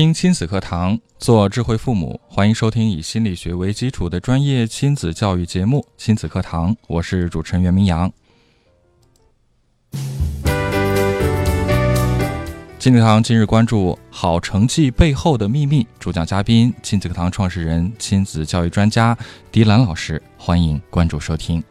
[0.00, 8.10] 听亲子课堂，做智慧父母，欢迎收听以心理学为基础的专业亲子教育节目《亲子课堂》，我是主持人袁明阳。
[12.78, 19.14] 亲子课堂今日关注好成绩背后的秘密，主讲嘉宾亲子课堂创始人、亲子教育专家
[19.52, 21.62] 迪兰老师，欢迎关注收听。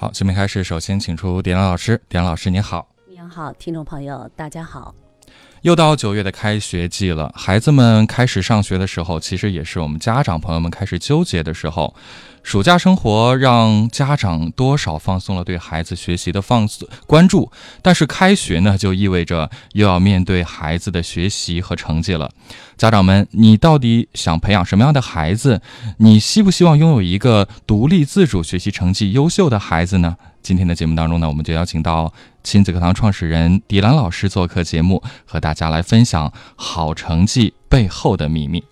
[0.00, 2.00] 好，下面开始，首先请出点亮老师。
[2.08, 2.88] 点亮老师，你好。
[3.06, 4.94] 你好，听众朋友，大家好。
[5.60, 11.94] 又到九月的开学季了，孩子们开始上学的时候，其实也是我们家长朋友们开始纠结的时候。
[12.42, 16.68] 暑假生活让家长多少放松了对孩子学习的放
[17.06, 22.30] 关注，但是开学呢，就意味着又要面对孩子的学习和成绩了。
[22.76, 25.60] 家长们，你到底想培养什么样的孩子？
[25.98, 30.16] 你希不希望拥有一个独立自主、学习成绩优秀的孩子呢？
[30.42, 38.64] 今天的节目当中呢，我们就邀请到亲子课堂创始人迪兰老师做客节目，和大家来分享好成绩背后的秘密。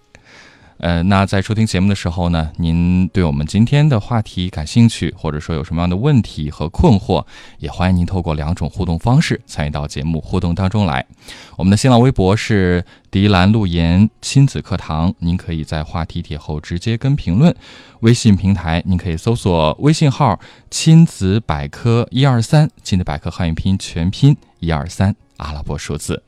[0.78, 7.24] 呃，那在收听节目的时候呢，您对我们今天的话题感兴趣，或者说有什么样的问题和困惑，
[7.58, 11.04] 也欢迎您透过两种互动方式参与到节目互动当中来。
[11.56, 17.52] 我们的新浪微博是迪兰路言亲子课堂，您可以在话题帖后直接跟评论。
[18.00, 20.38] 微信平台您可以搜索微信号
[20.70, 26.22] 亲子百科一二三，亲子百科汉语拼音全拼一二三阿拉伯数字。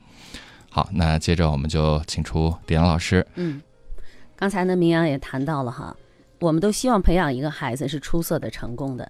[0.69, 3.25] 好，那接着我们就请出迪兰老师。
[3.35, 3.61] 嗯。
[4.41, 5.95] 刚才呢，明阳也谈到了哈，
[6.39, 9.07] 我们都希望培养一个孩子是出色的、成功的。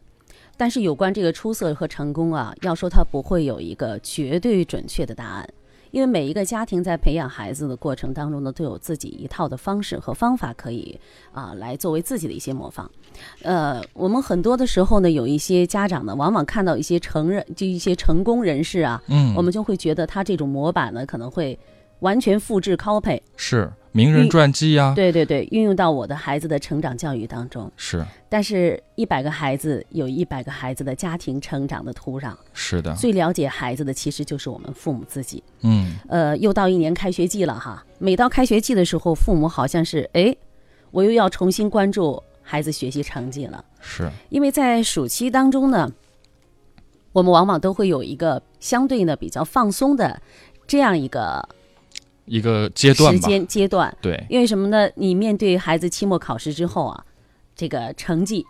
[0.57, 5.49] 但是有关这个出色和成功啊，要说它不会有一个绝对准确的答案，
[5.91, 10.99] 因为每一个家庭在培养孩子的过程当中呢，都有自己一套的方式和方法可以
[11.31, 12.91] 啊来作为自己的一些模仿。
[13.41, 21.57] 呃，我们很多的时候呢，有一些家长呢，往往看到一些成人就一些成功人士啊，嗯，我们就会觉得他这种模板呢，可能会
[21.99, 23.71] 完全复制 copy 是。
[23.93, 28.01] 名人传记呀，对对对，运用到我的孩子的成长教育当中是。
[28.29, 32.95] 但是，一百个孩子有一百个孩子的家庭成长的土壤，是的。
[32.95, 35.43] 最了解孩子的其实就是我们父母自己。
[35.61, 37.85] 嗯，呃，又到一年开学季了哈。
[37.99, 40.33] 每到开学季的时候，父母好像是哎，
[40.91, 43.65] 我又要重新关注孩子学习成绩了。
[43.81, 44.09] 是。
[44.29, 45.91] 因为在暑期当中呢，
[47.11, 50.21] 我们往往都会有一个相对呢比较放松的
[50.65, 51.49] 这样一个。
[52.25, 54.89] 一个阶段时间阶段，对，因为什么呢？
[54.95, 57.05] 你面对孩子期末考试之后啊，
[57.55, 58.45] 这个成绩，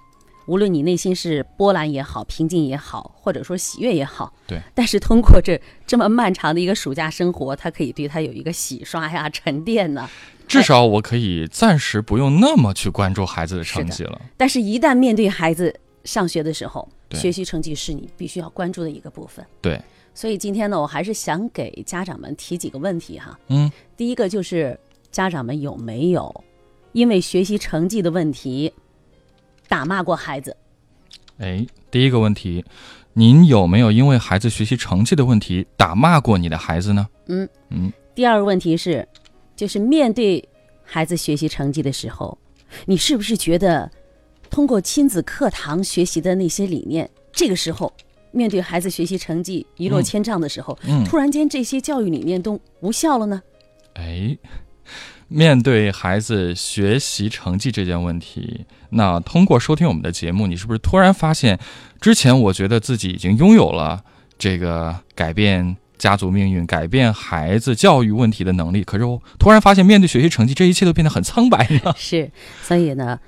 [0.45, 4.59] 无论你内心是波澜也好，平静也好，或者说喜悦也好，对。
[4.75, 10.09] 但是通过这这么漫长的一个暑假生活，他可以对他有一个洗刷呀、沉淀呢。
[10.47, 14.21] 至少我可以暂时不用那么去关注孩子的成绩了。
[14.35, 15.73] 但是，一旦面对孩子
[16.03, 19.45] 上学的时候，学习成绩是你必须要关注的一个部分。
[19.61, 19.81] 对。
[20.13, 23.39] 所以今天呢，我还是想给家长们提几个问题哈。
[23.47, 24.77] 嗯，第一个就是
[25.11, 26.43] 家长们有没有
[26.91, 28.71] 因为学习成绩的问题
[29.67, 30.55] 打骂过孩子？
[31.37, 32.63] 哎，第一个问题，
[33.13, 37.07] 您有没有因为孩子学习成绩的问题打骂过你的孩子呢？
[37.27, 37.91] 嗯嗯。
[38.13, 39.07] 第二个问题是，
[39.55, 40.47] 就是面对
[40.83, 42.37] 孩子学习成绩的时候，
[42.85, 43.89] 你是不是觉得
[44.49, 47.91] 通过亲子课堂学习的那些理念，这个时候？
[48.31, 53.41] 面对孩子学习成绩一落千丈的时候，突然间这些教育理念都无效了呢？
[53.95, 54.37] 哎，
[55.27, 61.59] 面对孩子学习成绩这件问题，那通过收听我们的节目，你是不是突然发现，
[61.99, 64.03] 之前我觉得自己已经拥有了
[64.37, 71.93] 这个改变家族命运、改变孩子教育问题的能力，可是我突然发现，面对学习成绩，这一切都变得很苍白呢？
[71.97, 72.31] 是，
[72.61, 73.19] 所以呢，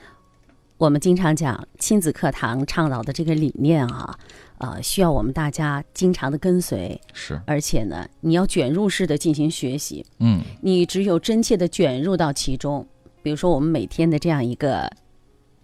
[0.78, 4.18] 我们经常讲亲子课堂倡导的这个理念啊。
[4.64, 12.88] 啊，需要我们大家经常的跟随，是，而且呢，你要卷入式的进行学习，嗯，你只有真切的卷入到其中，
[13.22, 14.90] 比如说我们每天的这样一个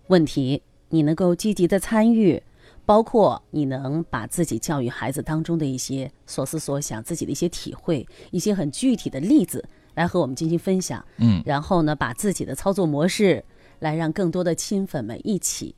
[0.07, 2.44] 问题，你能够积极的参与，
[2.86, 9.63] 包括你能把自己教育孩子当中的一些所思所想、自己的一些体会、一些很具体的例子
[9.94, 13.42] 来和我们进行分享，嗯，然后呢，把自己的操作模式
[13.80, 15.74] 来让更多的亲粉们一起。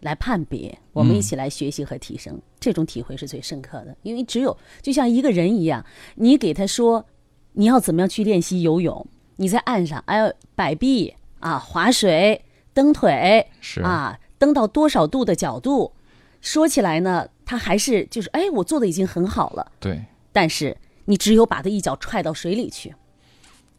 [0.00, 3.96] 来判别，我们一起来学习和提升，这种体会是最深刻的。
[4.02, 5.84] 因为只有就像一个人一样，
[6.16, 7.06] 你给他说
[7.52, 9.06] 你要怎么样去练习游泳，
[9.36, 12.42] 你在岸上哎呦摆臂啊、划水、
[12.72, 15.92] 蹬腿是啊，蹬到多少度的角度，
[16.40, 22.94] 说起来呢，他还是就是哎，我做的已经很好了，对，但是你只有把他一脚踹到水里去，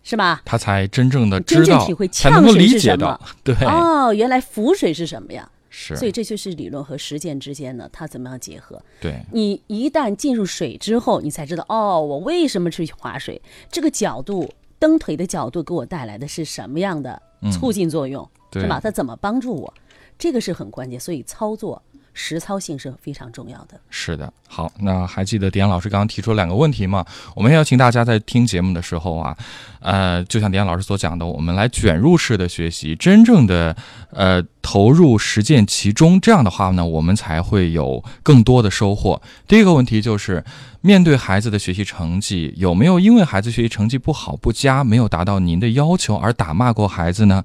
[0.03, 0.41] 是吧？
[0.45, 5.49] 他才真正的真知道正体会，才能够呛水理解到是什么，对，哦，原来浮水是什么呀？
[5.73, 8.79] 是，所以这就是理论和实践之间呢，它怎么样结合？
[8.99, 13.41] 对，你一旦进入水之后，你才知道哦，我为什么去划水？
[13.71, 14.47] 这个角度，
[14.77, 17.19] 蹬腿的角度给我带来的是什么样的
[17.53, 18.79] 促进作用，嗯对是吧？
[18.79, 19.73] 它怎么帮助我？
[20.19, 21.81] 这个是很关键，所以操作
[22.13, 23.79] 实操性是非常重要的。
[23.89, 27.05] 是的，好，那还记得迪安老师刚刚提出两个问题吗？
[27.35, 29.35] 我们邀请大家在听节目的时候啊，
[29.79, 33.75] 呃，就像迪安老师所讲的，我们来卷入式的学习，真正的
[34.11, 39.21] 呃投入实践其中，这样的话呢，我们才会有更多的收获。
[39.47, 40.43] 第一个问题就是，
[40.81, 47.43] 面对孩子的学习成绩，有没有因为孩子学习成绩不好不佳，没有达到您的要求而打骂过孩子呢？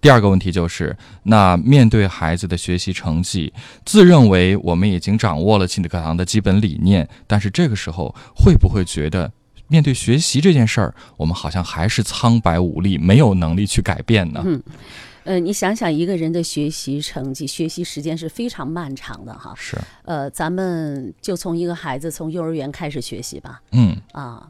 [0.00, 3.52] 第二个问题就是，那面对孩子的学习成绩，
[3.84, 9.32] 自认为我们已经掌握了亲子课堂的基本理念，但是这个时候会不会觉得，
[9.68, 14.42] 面对学习这件事儿，我们好像还是苍白无力，没有能力去改变呢？
[14.44, 14.62] 嗯
[15.24, 19.52] 呃，你想想，一个人的学习成绩、学习时间是非常漫长的哈。
[19.56, 23.60] 是，呃，咱们就从一个孩子从幼儿园开始学习吧。
[23.72, 24.48] 嗯，啊，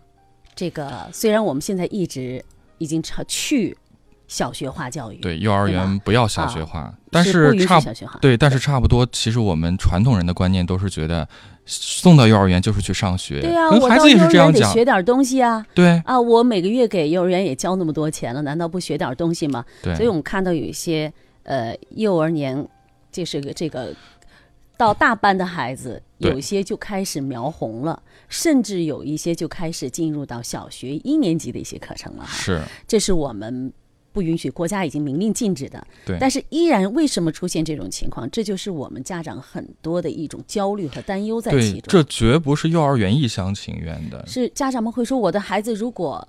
[0.55, 2.45] 这个虽然我们现在一直
[2.77, 3.75] 已经朝去
[4.29, 7.81] 小学化教育，对，幼儿园不要小学化，但是差。
[8.21, 11.29] 对，但是差不多，其实我们传统人的观念都是觉得，
[11.65, 15.65] 送到幼儿园就是去上学，对呀、跟孩子也是这样讲，学点东西啊。
[15.75, 19.65] 对啊，我每个月给幼儿园也交那么多钱了，难道不学点东西吗？
[19.83, 21.13] 对，所以我们看到有一些
[21.45, 22.67] 呃幼儿年，
[23.13, 23.95] 就是个这个
[24.77, 32.31] 到大班的孩子，有一些就开始描红了，甚至有一些就开始进入到小学一年级的一些课程了哈。
[32.33, 33.73] 是，这是我们
[34.17, 35.87] 不允许，国家已经明令禁止的。
[36.07, 38.27] 对但是依然为什么出现这种情况？
[38.31, 41.83] 这就是我们家长很多的一种焦虑和担忧在其，中。
[41.87, 46.27] 这绝不是幼儿园一厢情愿的，是家长们会说，我的孩子如果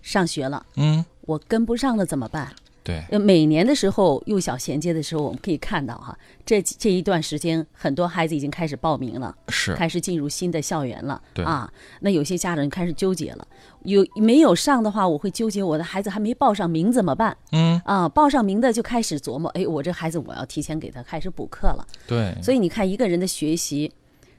[0.00, 2.52] 上学了，嗯，我跟不上了怎么办？
[2.84, 11.22] 对，呃，每年的时候，幼小衔接的时候，我们可以看到哈，这这一段时间，很多孩子已经开始报名了，是，开始进入新的校园了。
[11.32, 13.46] 对啊，那有些家长就开始纠结了，
[13.84, 17.36] 有没有上的话，我会纠结我的孩子还没报上名怎么办？
[17.52, 21.86] 嗯，啊，报上名的就开始琢磨，哎，我这孩子我要提前给他开始补课了。
[22.06, 23.92] 对，所以你看，一个人的学习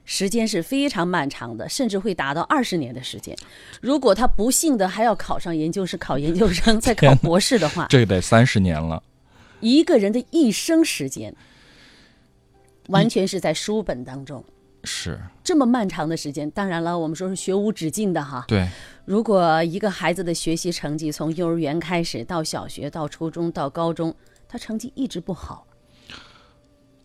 [0.06, 3.36] 时间是非常漫长的，甚至会达到二十年的时间。
[3.82, 9.02] 如果他不幸的还要考上研究生、考研究生、再考博士的话， 这个得三十年了，
[9.62, 11.34] 一个人的一生时间，
[12.88, 14.44] 完全是在书本当中。
[14.86, 18.44] 是这么漫长的时间，当然了，我们说是学无止境的哈。
[18.50, 18.68] 对，
[19.06, 24.14] 如果一个孩子的学习成绩从幼儿园开始到小学到初中到高中，
[24.50, 25.66] 他成绩一直不好，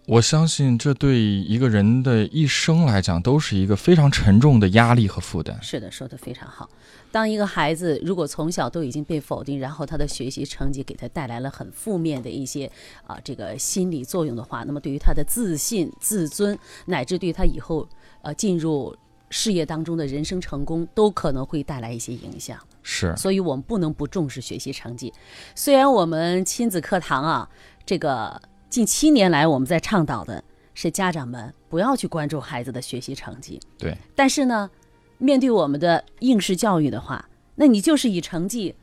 [0.08, 5.62] 我相信这对一个人的一生来讲都是一个非常沉重的压力和负担。
[5.62, 6.66] 是的，说的非常好。
[7.12, 12.70] 当一个孩子如果从小都已经被否定，然后他的学习成绩给他带来了很负面的一些
[13.06, 17.86] 啊这个心理作用的话，那么对于他的自信、自尊，乃至对他以后
[18.22, 18.96] 呃进入
[19.28, 22.58] 事业当中的人生成功，都可能会带来一些影响。
[22.82, 25.12] 是，所以我们不能不重视学习成绩。
[25.54, 27.50] 虽然我们亲子课堂啊，
[27.84, 30.42] 这个近七年来我们在倡导的
[30.74, 34.70] 是家长们不要去关注孩子的学习成绩，对，但是呢，
[35.18, 38.74] 面对我们的应试教育的话，那你就是以成绩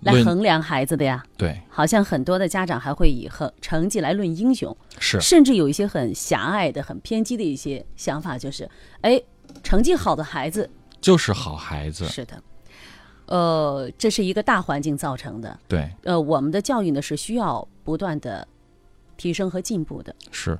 [0.00, 1.24] 来衡量孩子的呀。
[1.36, 8.68] 对，好像很多的家长还会以和成绩来论英雄，是，甚至有一些很狭隘的、很偏激的一些想法，就是，
[9.00, 9.20] 哎，
[9.62, 10.68] 成绩好的孩子
[11.00, 12.06] 就是好孩子。
[12.06, 12.42] 是的，
[13.26, 15.58] 呃，这是一个大环境造成的。
[15.66, 18.46] 对，呃，我们的教育呢是需要不断的
[19.18, 20.16] 提升和进步的。
[20.30, 20.58] 是，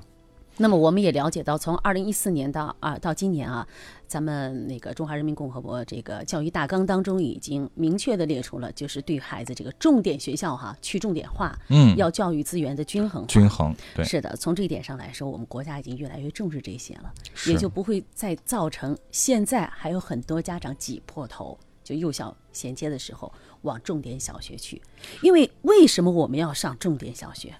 [0.58, 3.66] 那么我们也了解到，从二零一四年到啊到今年啊，
[4.08, 13.28] 咱们那个中华人民共和国这个教育大纲当中已经明确的列出了，就是对孩子这个重点学校哈去重点化，嗯，要教育资源的均衡化。
[13.28, 13.74] 均衡。
[13.94, 17.14] 对，是的，从这一点上来说，我们国家已经越来越重视这些了，
[17.46, 24.82] 也就不会再造成现在还有很多家长挤破头，就幼小衔接的时候往重点小学去。
[25.22, 27.54] 因为为什么我们要上重点小学？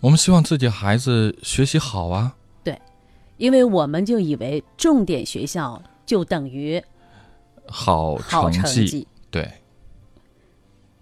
[0.00, 2.34] 我们希望自己孩子学习好啊。
[2.62, 2.80] 对
[3.38, 6.82] 因为我们就以为重点学校就等于
[7.66, 9.08] 好好成绩，绩。
[9.30, 9.50] 对，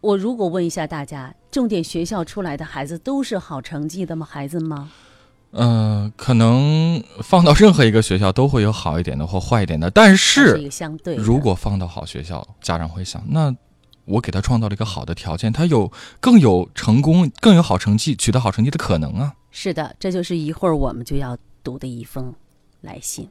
[0.01, 4.27] 我如果问一下大家，重点学校出来的孩子都是好成绩的吗？
[4.29, 4.91] 孩子吗？
[5.53, 10.69] 呃，可能放到任何一个学校都会有好一点的或坏一点的，但是。
[11.17, 13.55] 如果放到好学校，家长会想，那
[14.05, 19.35] 我给他创造了一个好的条件，他有更有成功、更有好成绩、取得好成绩的可能啊。
[19.51, 22.35] 是的，这就是一会儿我们就要读的一封
[22.81, 23.29] 来信。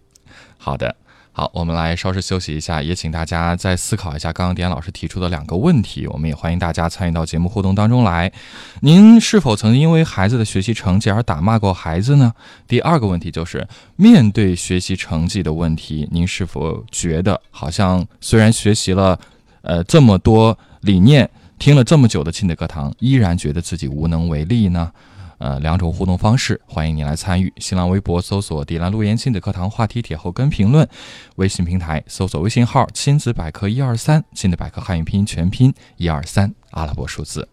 [0.57, 0.95] 好的，
[1.33, 6.07] 好，我们来稍事休息一下，也请大家再思考一下刚刚点老师提出的两个问题。
[6.07, 8.31] 我们也欢迎大家参与到节目互动当中来。
[8.81, 12.33] 您是否曾因为孩子的学习成绩而打骂过孩子呢？
[12.67, 19.19] 第二个问题就是，面对学习成绩的问题，您是否觉得好像虽然学习了
[19.63, 24.91] 呃这么多理念，听了这么久的亲子课堂，依然觉得自己无能为力呢？
[25.39, 27.51] 呃，两种互动方式，欢迎您来参与。
[27.58, 30.88] 新浪微博搜索“迪兰路言亲子课堂”话题帖后跟评论，
[31.36, 37.52] 微信平台搜索微信号“亲子百科一二三”，亲子百科汉语拼音全拼一二三阿拉伯数字。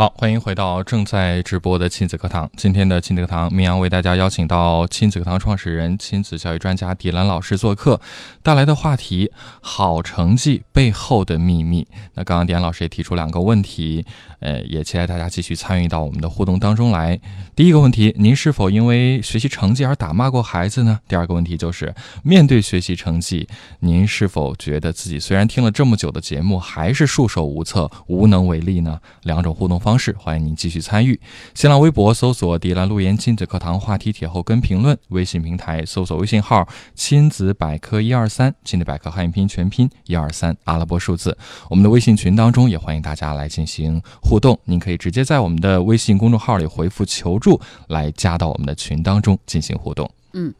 [0.00, 2.50] 好，欢迎回到正在直播的亲子课堂。
[2.56, 8.00] 今天的亲子课堂，明阳为大家邀请到亲子课堂创始人、亲子教育专家迪兰老师做客，
[8.42, 9.30] 带来的话题：
[9.60, 11.86] 好成绩背后的秘密。
[12.14, 14.02] 那刚刚迪兰老师也提出两个问题，
[14.38, 17.20] 呃，也期待大家继续参与到我们的互动当中来。
[17.54, 20.98] 第一个问题，您是否因为学习成绩而打骂过孩子呢？
[21.06, 23.46] 第二个问题就是，面对学习成绩，
[23.80, 28.98] 您是否觉得自己虽然听了这么久的节目，还是束手无策、无能为力呢？
[29.24, 31.20] 两种互动方方式，欢迎您继续参与。
[31.52, 41.36] 新浪微博搜索“迪兰路言亲子课堂”话题帖后跟评论，微信平台搜索微信号“亲子百科一二三”，亲子百科汉语拼音全拼一二三阿拉伯数字。
[41.68, 50.08] 我们的微信群当中也欢迎大家来进行互动，您可以直接在我们的微信公众号里回复“求助”来加到我们的群当中进行互动。
[50.34, 50.54] 嗯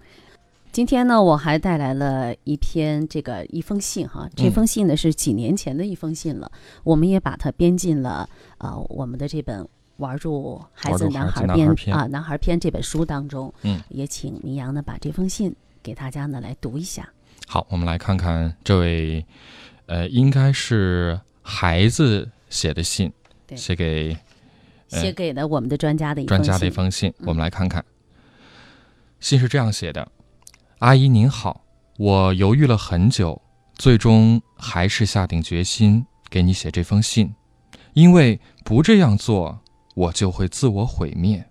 [0.73, 6.51] 今天呢，我还带来了一篇这个一封信哈，这封信呢是几年前的一封信了，
[6.85, 9.63] 我们也把它编进了呃我们的这本
[9.97, 17.09] 《玩住孩子男孩篇啊男孩篇这本书当中，嗯，也请明阳呢把这封信给大家呢来读一下。
[17.49, 19.27] 好，我们来看看这位，
[19.87, 23.13] 呃，应该是孩子写的信，
[23.45, 23.57] 对。
[23.57, 24.17] 写给
[24.91, 27.27] 呃写给了我们的专家的一封专家的一信封信，嗯。
[27.27, 27.85] 我们来看看。
[29.19, 30.11] 信是这样写的
[30.81, 31.63] ：“阿姨您好，
[31.99, 33.43] 我犹豫了很久，
[33.75, 37.35] 最终还是下定决心给你写这封信，
[37.93, 39.61] 因为不这样做，
[39.95, 41.45] 我就会自我毁灭。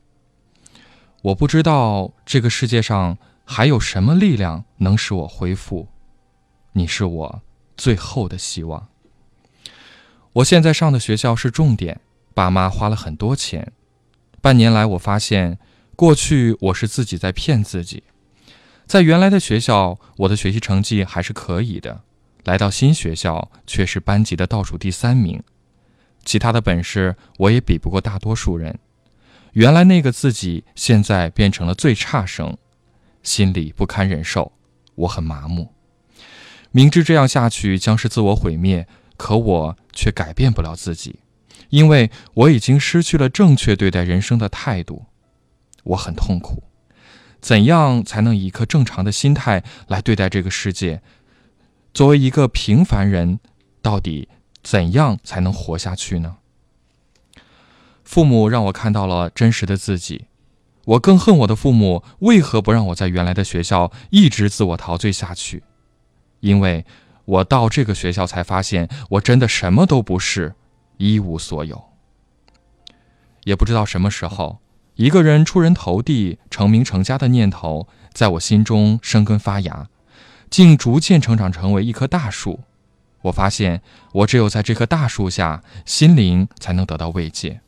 [1.21, 5.87] 我不知道这个世界上还有什么力量能使我恢复，
[6.71, 7.41] 你是我
[7.77, 8.87] 最后的希望。
[10.33, 12.01] 我现在上的学校是重点，
[12.33, 13.71] 爸妈花了很多钱。
[14.41, 15.59] 半年来，我发现
[15.95, 18.01] 过去我是自己在骗自己。
[18.89, 22.01] 在原来的学校，我的学习成绩还是可以的，
[22.43, 25.43] 来到新学校却是班级的倒数第三名，
[26.25, 28.79] 其他的本事我也比不过大多数人。
[29.51, 32.57] 原来那个自己，现在变成了最差生，
[33.21, 34.53] 心里不堪忍受，
[34.95, 35.71] 我很麻木。
[36.71, 41.19] 明知这样下去将是自我毁灭，可我却改变不了自己。
[41.69, 45.05] 因为我已经失去了正确对待人生的态度，
[45.83, 46.63] 我很痛苦。
[47.39, 51.01] 怎样才能以一颗正常的心态来对待这个世界？
[51.93, 53.39] 作为一个平凡人，
[53.81, 54.29] 到底
[54.61, 56.37] 怎样才能活下去呢？
[58.03, 60.25] 父母让我看到了真实的自己，
[60.85, 65.63] 我更恨我的父母为何不让我在原来的学校一直自我陶醉下去？
[66.39, 66.85] 因为
[67.25, 70.55] 我到这个学校才发现，我真的什么都不是。
[70.97, 71.81] 一无所有，
[73.45, 74.59] 也不知道什么时候，
[74.99, 79.87] 一个人出人头地、成名成家的念头在我心中生根发芽，
[80.49, 82.59] 竟逐渐成长成为一棵大树。
[83.21, 87.61] 我发现，我只有在这棵大树下，心灵才能得到慰藉。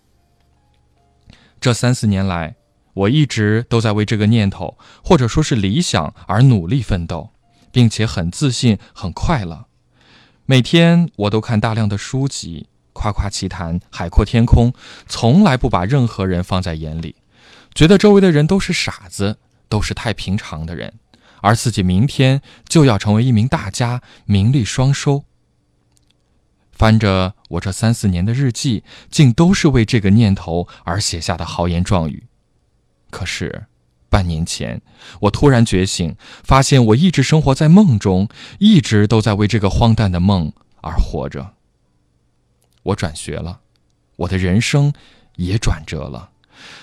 [1.62, 2.56] 这三四年来，
[2.94, 7.30] 我一直都在为这个念头，或者说是理想而努力奋斗，
[7.72, 9.68] 并且很自信、很快乐。
[10.46, 12.68] 每天我都看大量的书籍。
[12.94, 14.74] 夸夸其谈，海阔天空，
[15.08, 17.16] 从来不把任何人放在眼里，
[17.74, 19.38] 觉得周围的人都是傻子，
[19.70, 20.94] 都是太平常的人，
[21.42, 25.26] 而自己明天就要成为一名大家，名利双收。
[26.72, 32.24] 翻着我这三四年的日记，竟都是为这个念头而写下的豪言壮语。
[33.12, 33.66] 可是，
[34.10, 34.82] 半年前，
[35.22, 40.52] 我突然觉醒，发现我一直生活在梦中，一直都在为这个荒诞的梦
[40.82, 41.54] 而活着。
[42.84, 43.62] 我转学了，
[44.16, 44.92] 我的人生
[45.36, 46.32] 也转折了，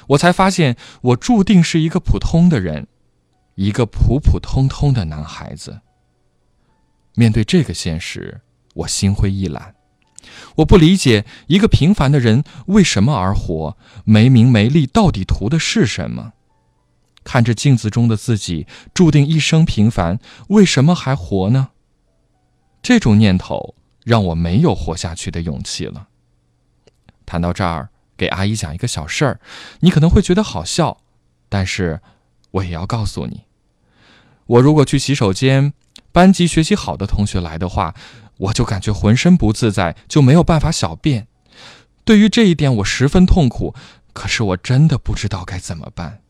[0.09, 2.87] 我才发现我注定是一个普通的人，
[3.55, 5.81] 一个普普通通的男孩子。
[7.15, 8.41] 面对这个现实，
[8.75, 9.75] 我心灰意懒。
[10.57, 16.33] 我不理解一个平凡的人为什么而活，没名没利，到底图的是什么？
[17.25, 20.19] 看着镜子中的自己，注定一生平凡，
[20.49, 21.71] 为什么还活呢？
[22.81, 26.09] 这种念头让我没有活下去的勇气了。
[27.27, 29.41] 谈到这儿，给阿姨讲一个小事儿，
[29.81, 30.99] 你可能会觉得好笑，
[31.49, 32.01] 但是
[32.51, 33.45] 我也要告诉你，
[34.45, 35.73] 我如果去洗手间，
[36.13, 37.95] 班级学习好的同学来的话，
[38.39, 41.29] 我就感觉浑身不自在，就没有办法小便。
[42.05, 43.75] 对于这一点，我十分痛苦，
[44.13, 46.23] 可是我真的不知道该怎么办。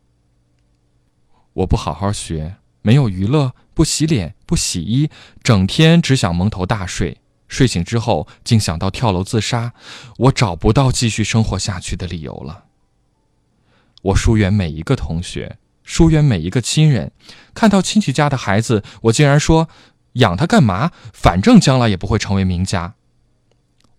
[1.53, 5.09] 我不好好学，没有娱乐，不洗脸，不洗衣，
[5.41, 7.17] 整天只想蒙头大睡。
[7.49, 9.73] 睡醒之后，竟想到跳楼自杀。
[10.17, 12.63] 我找不到继续生活下去的理由了。
[14.03, 17.11] 我疏远每一个同学，疏远每一个亲人。
[17.53, 19.67] 看到亲戚家的孩子，我竟然说
[20.13, 20.91] ：“养他干嘛？
[21.11, 22.93] 反正将来也不会成为名家。”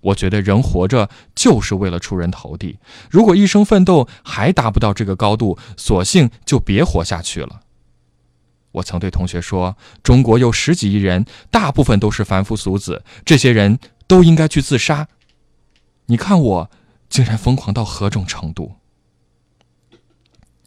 [0.00, 2.78] 我觉得人活着就是为了出人头地。
[3.11, 7.61] 如果一生奋斗还达不到这个高度，索性就别活下去了。
[8.72, 15.08] 我曾对同学说：“中国有十几亿人，大部分都是凡夫俗子，这些人都应该去自杀。”
[16.06, 16.70] 你看我
[17.08, 18.76] 竟然疯狂到何种程度？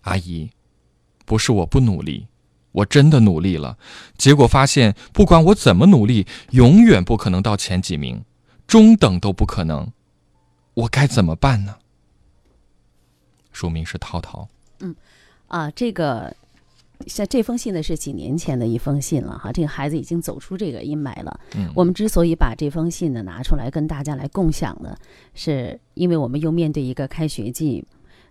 [0.02, 0.52] 阿姨，
[1.26, 2.28] 不是我不努力，
[2.74, 3.78] 我真的努力了，
[4.18, 8.26] 结果发现不管我怎么努力，永远不可能到前几名，
[8.68, 9.92] 中等都不可能。
[10.74, 11.78] 我该怎么办呢？
[13.52, 14.50] 署名是涛涛。
[14.80, 14.94] 嗯
[15.48, 16.36] 啊，这个
[17.08, 21.40] 像这封信呢是几年前的一封信了哈，这个孩子已经走出这个阴霾了。
[21.56, 24.96] 嗯我们之所以把这封信呢拿出来跟大家来共享呢，
[25.34, 27.84] 是因为我们又面对一个开学季，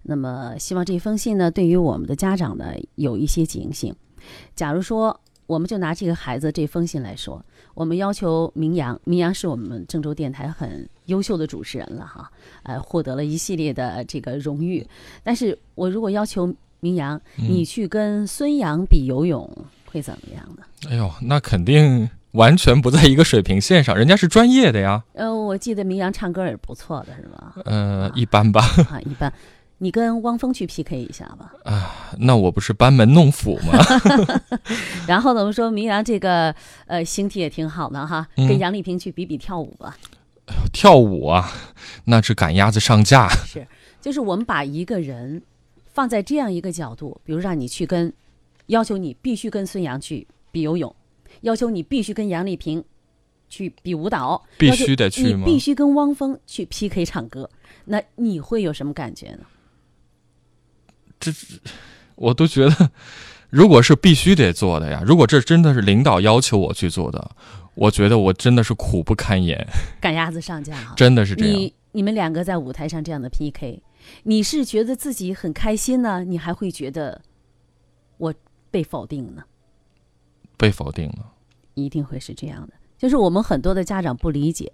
[0.02, 3.94] 那么希望这封信呢对于我们的家长呢有一些警醒。
[4.54, 7.44] 假如说我们就拿这个孩子这封信来说，
[7.74, 12.30] 我们要求明阳，明阳是我们郑州电台很优秀的主持人了哈，
[12.62, 14.86] 呃，获得了一系列的这个荣誉。
[15.22, 19.48] 但是我如果要求明阳，你去跟孙杨比游泳，
[19.86, 20.64] 会怎么样呢？
[20.90, 25.00] 哎呦，那肯定完全不在一个水平线上，人家是专业的呀。
[25.12, 27.52] 呃，我记得明阳唱歌也不错的，是吧？
[27.66, 28.62] 呃，一般吧。
[28.90, 29.32] 啊，一般。
[29.78, 31.52] 你跟汪峰去 PK 一下吧。
[31.64, 33.72] 啊那我不是班门弄斧吗？
[35.06, 36.52] 然后呢，我们说明阳这个
[36.86, 39.96] 呃形体也挺好的哈，嗯跟杨丽萍去比比跳舞吧。
[40.72, 41.48] 跳舞啊，
[42.06, 43.28] 那是赶鸭子上架。
[43.28, 43.64] 是，
[44.00, 45.40] 就是我们把一个人
[45.92, 48.12] 放在这样一个角度，比如让你去跟，
[48.66, 50.94] 要求你必须跟孙杨去比游泳，
[51.42, 52.82] 要求你必须跟杨丽萍
[53.48, 57.48] 去比舞蹈，必须得去吗你必须跟汪峰去 PK 唱歌，
[57.84, 59.44] 那你会有什么感觉呢？
[61.20, 61.30] 这
[62.14, 62.90] 我都觉得，
[63.50, 67.30] 如果是必须得做的呀，如果这真的是领导要求我去做的，
[67.74, 69.66] 我觉得我真的是苦不堪言，
[70.00, 70.94] 赶鸭子上架啊。
[70.96, 71.54] 真的是这样。
[71.54, 73.82] 你你们两个在舞台上这样的 PK，
[74.22, 77.20] 你是觉得自己很开心呢，你还会觉得
[78.18, 78.34] 我
[78.70, 79.44] 被否定呢？
[80.56, 81.32] 被否定了。
[81.74, 82.74] 一定会是这样的。
[82.98, 84.70] 就是我们很多的家长不理解，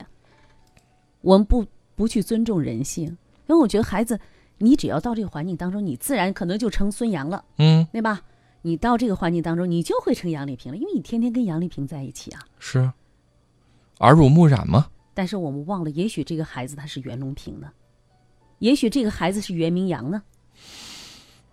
[1.21, 1.65] 我们不
[1.95, 3.17] 不去尊重人性，因
[3.55, 4.21] 为我觉得孩子，
[4.59, 8.23] 你只要到这个环境当中，你自然可能就成孙杨了，嗯，对吧？
[8.63, 12.43] 你到这个环境当中，你就会成杨丽萍了，因为你天天跟杨丽萍在一起啊。
[12.59, 12.95] 是啊
[14.01, 14.91] 耳濡目染吗？
[15.15, 17.73] 但是我们忘了，也许这个孩子他是袁隆平呢，
[18.59, 20.23] 也许这个孩子是袁明阳呢。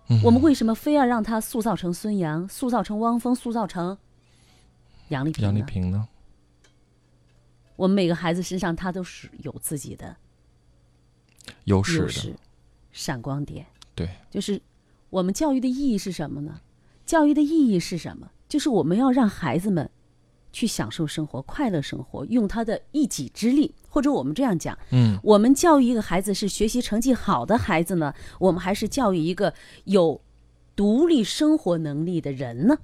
[0.08, 3.98] 嗯我们为什么非要让他塑造成孙杨，塑造成汪峰，塑造成
[5.08, 5.48] 杨丽萍呢？
[5.48, 6.08] 杨丽萍呢？
[7.76, 10.16] 我们每个孩子身上，他都是有自己的
[11.64, 12.36] 优势的，优势、
[12.92, 13.66] 闪光点。
[13.96, 14.62] 对，就是
[15.10, 16.62] 我们教育的意义是什么呢？
[17.06, 18.30] 教育的意义是什么？
[18.48, 19.90] 就是我们要让孩子们
[20.56, 30.22] 去享受生活、快乐生活，用他的一己之力，或者我们这样讲，嗯，我们教育一个孩子是学习成绩好的孩子呢，我们还是教育一个有
[30.74, 32.78] 独立生活能力的人呢？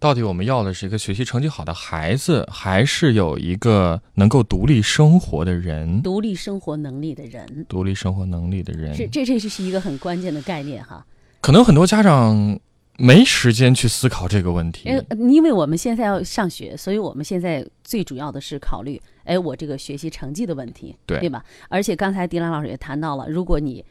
[0.00, 6.02] 到底我们要的是一个学习成绩好的孩子，还是有一个能够独立生活的人？
[6.02, 11.06] 独立生活能力的人，独立生活能力的人，是这这是一个很关键的概念哈。
[11.40, 12.58] 可能很多家长
[12.98, 14.88] 没时间去思考这个问题。
[15.30, 21.44] 因为我们现在要上学，所以我们现在最主要的是考虑，哎，我这个学习成绩的问题，对对吧？
[21.68, 23.84] 而且刚才迪兰老师也谈到了，如果你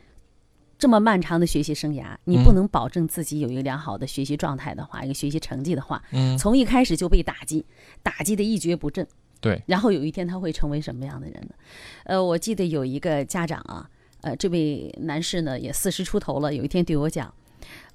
[0.77, 7.65] 这么漫长的学习生涯，你嗯不能保证自己有一个良好的学习状态的话，一个学习成绩的话，嗯，从一开始就被打击，
[8.03, 9.07] 打击的一蹶不振，
[9.39, 11.55] 对，然后有一天他会成为什么样的人呢？
[12.03, 13.89] 呃，我记得有一个家长啊，
[14.21, 17.33] 呃，这位男士呢也四十出头了，有一天对我讲，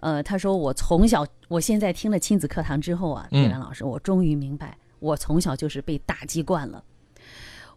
[0.01, 6.83] 呃，他说我从小，我现在听了亲子课堂之后啊，嗯叶兰老师，我终于明白，我从小就是被打击惯了。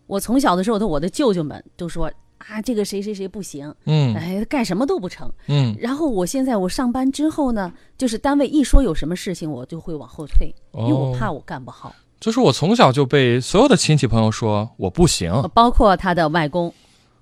[0.07, 5.31] 我从小的时候，的我的舅舅们都说啊，这个谁谁谁不行，嗯哎，干什么都不成。
[5.47, 11.95] 嗯然后我现在我上班之后呢，就是单位一说有什么事情，我就会往后退，因为我怕我干不好。
[12.19, 16.73] 就是我从小就被所有的亲戚朋友说我不行，呃包括他的外公，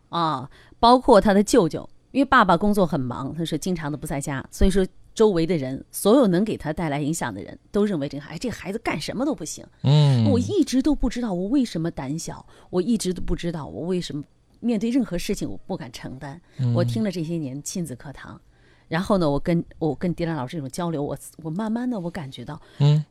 [0.09, 9.65] 啊，包括他的舅舅，因为爸爸工作很忙，他是经常的不在家，所以说周围的人，所有能给他带来影响的人都认为这个孩，哎，这个孩子干什么都不行。
[9.83, 14.23] 嗯，我一直都不知道我为什么胆小，我一直都不知道我为什么
[14.59, 16.39] 面对任何事情我不敢承担。
[16.73, 18.39] 我听了这些年亲子课堂，
[18.87, 23.03] 然后呢，我跟我跟迪兰老师这种交流，我我慢慢的我感觉到，嗯，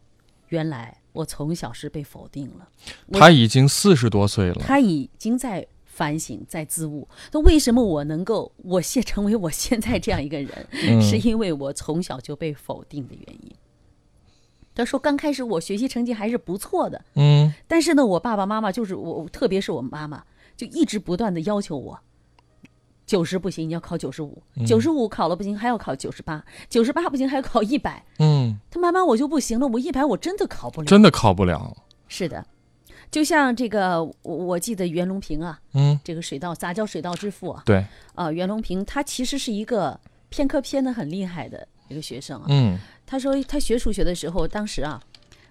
[0.49, 2.69] 原来我从小是被否定了。
[3.13, 5.67] 他已经四十多岁了，他已经在
[6.01, 7.07] 反省，在自悟。
[7.31, 13.53] 那为什么我能够我现成为我现在这样一个人，嗯是因为我从小就被否定的原因。
[14.75, 20.25] 他说，刚开始我学习成绩还是不错的，嗯但是呢，我爸爸妈妈就是我，特别是我妈妈，
[20.57, 22.01] 就一直不断的要求我。
[23.05, 28.07] 九十不行，你要考九十五；九十五考了不行，还要考九十八；九十八不行，还要考一百。
[28.21, 30.87] 嗯，他慢慢我就不行了，我一百我真的考不了。
[30.87, 31.77] 真的考不了，
[32.09, 32.47] 是的，
[33.11, 42.47] 就像这个，我我记得袁隆平啊，嗯，这个水稻杂交水稻之父啊，对，啊，袁隆平他其实是一个偏科偏的很厉害的一个学生啊。
[42.49, 42.79] 嗯。
[43.05, 45.03] 他说他学数学的时候，当时啊，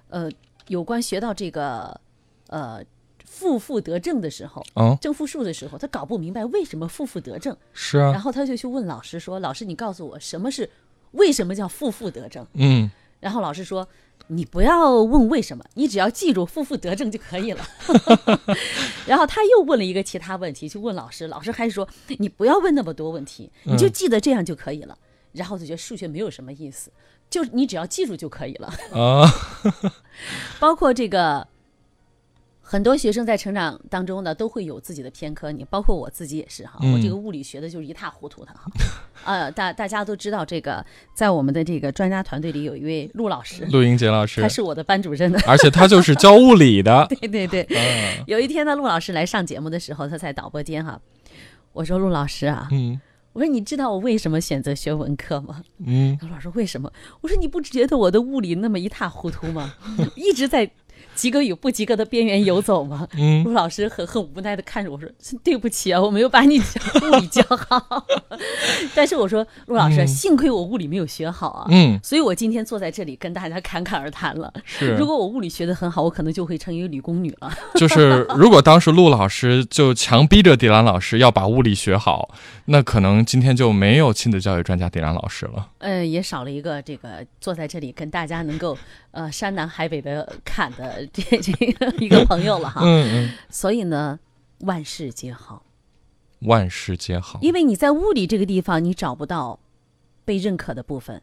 [0.07, 0.31] 呃，
[0.69, 1.99] 有关学到这个
[2.47, 2.81] 呃
[3.25, 8.13] 负负得正的时候，哦，正负数的时候，他搞不明白为什么负负得正，是啊。
[8.13, 10.69] 然，后他就去问老师说：“老师，你告诉我什么是
[11.11, 12.47] 为什么叫负负得正？
[12.53, 12.89] 嗯？”
[13.19, 13.87] 然后老师说
[14.27, 17.65] ：“你不要问为什么，你只要记住负负得正就可以了。
[19.05, 21.87] ”然后他又问了一个其他问题，去问老师，老师还是说
[22.19, 24.97] ：“你不要问那么多问题，你就记得这样就可以了。
[25.33, 26.91] 然后就觉得数学没有什么意思，
[27.29, 28.73] 就是你只要记住就可以了。
[28.93, 29.29] 啊，
[30.59, 31.47] 包括这个，
[32.71, 35.51] 很多学生在成长当中呢，都会有自己的偏科。
[35.51, 38.61] 你包括我自己也是哈，嗯我这个物理学的就是一塌糊涂的哈。
[39.25, 45.39] 呃，大大家都知道，这个在我们的这个专家团队里有一位陆老师，陆英杰老师他，是我的班主任的。
[45.49, 51.01] 而且他就是教物理的， 对对对，嗯有一天呢，陆老师来上节目的时候，他在导播间哈，
[51.73, 53.01] 我说陆老师啊，嗯
[53.33, 55.63] 我说你知道我为什么选择学文科吗？
[55.83, 56.91] 嗯，陆老师为什么？
[57.21, 59.73] 我说你不觉得我的物理那么一塌糊涂吗？
[60.15, 60.69] 一直在
[61.19, 63.05] 及格与不及格的边缘游走吗？
[63.17, 65.09] 嗯陆老师很很无奈的看着我说
[65.43, 68.05] ：“对不起啊，我没有把你教物理教好。
[68.95, 74.51] ”但是我说陆老师，嗯幸亏我物理没有学好啊，嗯，所以我今天坐在这里跟大家侃侃而谈了。
[74.63, 77.51] 是如，果我物理学的很好，我可能就会成为理工女了。
[77.75, 82.33] 就是如果当时陆老师就强逼着迪兰老师要把物理学好，
[82.65, 85.67] 那可能今天就没有亲子教育专家迪兰老师了。
[85.79, 88.77] 呃，也少了一个这个坐在这里跟大家能够
[89.11, 92.81] 呃山南海北的侃的这这个一个朋友了哈。
[92.83, 94.19] 嗯嗯，所以呢，
[94.59, 95.63] 万事皆好，
[96.41, 97.39] 万事皆好。
[97.41, 99.59] 因为你在物理这个地方你找不到
[100.25, 101.21] 被认可的部分，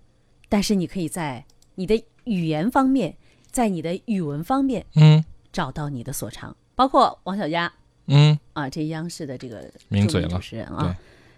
[0.49, 1.45] 但是你可以在
[1.77, 3.17] 你的语言方面，
[3.51, 6.57] 在你的语文方面嗯找到你的所长。
[6.75, 7.73] 包括王小佳
[8.07, 10.97] 嗯啊，这央视的这个著名名嘴了主持人啊，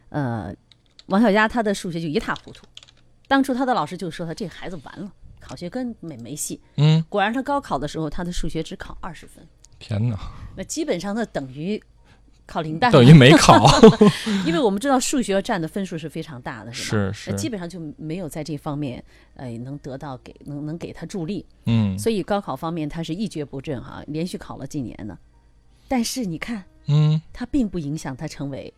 [0.09, 0.55] 呃，
[1.07, 2.67] 王小佳他的数学就一塌糊涂。
[3.29, 5.13] 当初他的老师就说他这孩子完了，
[5.49, 6.61] 考学根没没戏。
[6.77, 9.47] 嗯，果然他高考的时候，他的数学只考二十分，
[9.79, 10.19] 天哪，
[10.55, 11.83] 那基本上那等于
[12.45, 13.67] 考零蛋，等于没考。
[14.45, 17.13] 因为我们知道数学占的分数是非常大的，是吧？
[17.13, 19.03] 是是，那基本上就没有在这方面，
[19.37, 25.19] 呃，能得到给能能给他助力，嗯所以高考方面他是一蹶不振哈，连续考了几年呢。
[25.89, 28.73] 但是你看，嗯，他并不影响他成为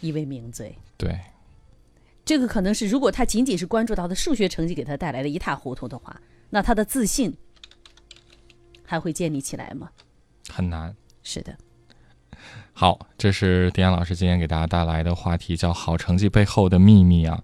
[0.00, 0.74] 一位名嘴。
[0.96, 1.18] 对，
[2.26, 7.32] 这个可能是，如果他仅仅是关注到的数学成绩给他带来的一塌糊涂的话，那他的自信
[8.84, 9.88] 还会建立起来吗？
[10.50, 10.94] 很难。
[11.22, 11.56] 是的，
[12.72, 17.40] 好，这是迪安老师今天给大家带来的话题，叫“好成绩背后的秘密”啊。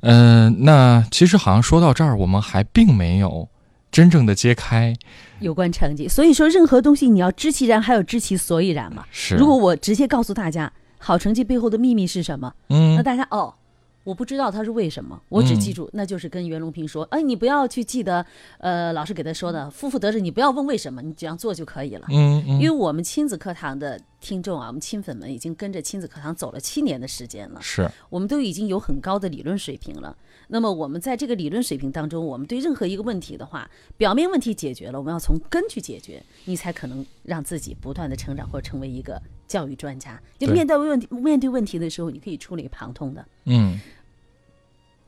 [0.00, 3.48] 嗯、那其实好像说到这儿，我们还并没有
[3.90, 4.94] 真正的揭开。
[5.40, 9.04] 有关成绩，所以说任何东西你要知其然，还有知其所以然嘛。
[9.10, 13.54] 是，如果我直接告诉大家好成绩背后的秘密是什么，嗯那嗯大家哦，
[14.06, 18.24] 我不知道他是为什么，我只嗯记住、那就是跟袁隆平说，哎，你不要去记得，
[18.58, 22.06] 呃，老师给他说的，负负得正，你不要问为什么，你这样做就可以了。
[22.10, 30.16] 嗯嗯，因为我们亲子课堂的听众啊，我们亲粉们已经跟着亲子课堂走了七年的时间了，是我们都已经有很高的理论水平了。
[30.46, 40.22] 那么我们在这个理论水平当中，我们对任何一个问题的话，表面问题解决了，我们要从根去解决，你才可能让自己不断的成长或者成为一个教育专家。
[40.38, 43.26] 就面对问题面对问题的时候，你可以触类旁通的。
[43.46, 43.80] 嗯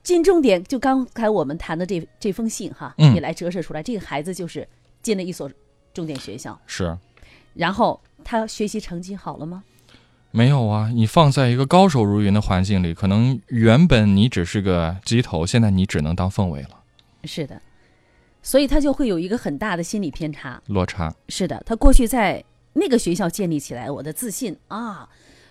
[0.08, 4.66] 进重点，就刚才我们谈的这这封信哈，嗯也来折射出来，这个孩子就是
[5.02, 5.50] 进了一所
[5.92, 6.96] 重点学校，是
[7.52, 9.62] 然后他学习成绩好了吗？
[10.30, 10.88] 没有啊。
[10.94, 16.70] 你放在一个高手如云的环境里，可能原本你只是个鸡头，现在你只能当凤尾了，
[17.24, 17.60] 是的，
[18.42, 20.62] 所以他就会有一个很大的心理偏差。
[20.68, 21.14] 落差。
[21.28, 22.42] 是的，他过去在
[22.72, 25.06] 那个学校建立起来我的自信啊，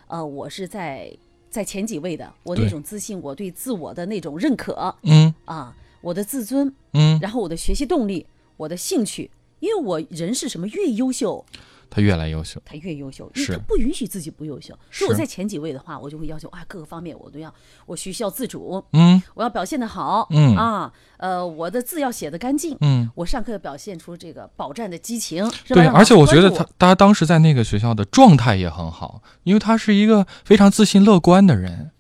[0.08, 1.16] 呃，我是在
[1.50, 5.34] 在前几位的，我那种自信，我对自我的那种认可嗯。
[5.46, 8.26] 啊，我的自尊，嗯，然后我的学习动力，
[8.58, 11.44] 我的兴趣，因为我人是什么越优秀，
[11.90, 12.62] 他越来优秀。
[12.66, 13.54] 他越优秀，因为是。
[13.54, 14.78] 他不允许自己不优秀。
[14.92, 17.54] 所以我在前几位的话，我就会要求啊，各个方面我都要，
[17.86, 19.22] 我学习要自主，嗯。
[19.34, 20.56] 我要表现的好，嗯。
[20.56, 25.82] 啊，呃，我的字要写的干净，嗯，我上课要表现出这个饱蘸的激情，是吧？
[25.82, 31.92] 对，而且我觉得他他当时在那个学校的状态也很好，因为他是一个非常自信乐观的人。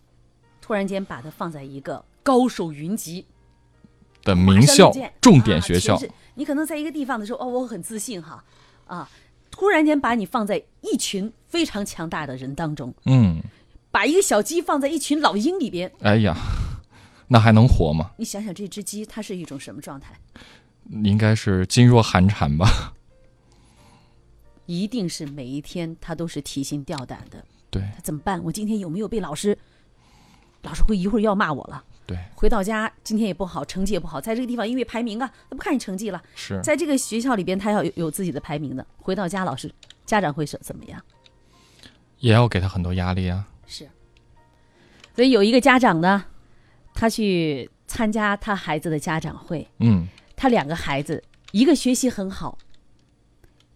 [0.62, 3.26] 突然间把他放在一个高手云集
[4.24, 5.96] 的名校重点学校。
[5.96, 6.02] 啊
[6.38, 8.44] 你可能在一个地方的时候，哦，我很自信哈，
[8.86, 9.10] 啊，
[9.58, 13.42] 突然间把你放在一群非常强大的人当中，嗯，
[13.90, 16.36] 把一个小鸡放在一群老鹰里边，哎呀，
[17.30, 18.12] 那还能活吗？
[18.18, 20.14] 你想想这只鸡它是一种什么状态？
[21.04, 22.94] 应该是噤若寒蝉吧？
[24.68, 28.44] 一定是每一天他都是提心吊胆的，对它怎么办？
[28.44, 29.58] 我今天有没有被老师？
[30.62, 31.84] 老师会一会儿要骂我了。
[32.08, 38.88] 对，回到家今天也不好，成绩也不好，在这个地方因为排名啊，他不看你成绩了，是在这个学校里边他要有有自己的排名的。
[38.98, 39.70] 回到家，老师
[40.06, 41.00] 家长会是怎么样？
[42.20, 43.46] 也要给他很多压力啊。
[43.66, 43.88] 是，
[45.14, 46.24] 所以有一个家长呢，
[46.94, 52.58] 他去参加他孩子的家长会，嗯他两个孩子，一个学习很好，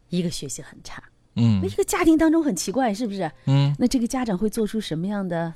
[0.07, 1.03] 一个学习很差。
[1.35, 3.29] 嗯那一个家庭当中很奇怪，是不是？
[3.45, 5.53] 嗯，那这个家长会做出什么样的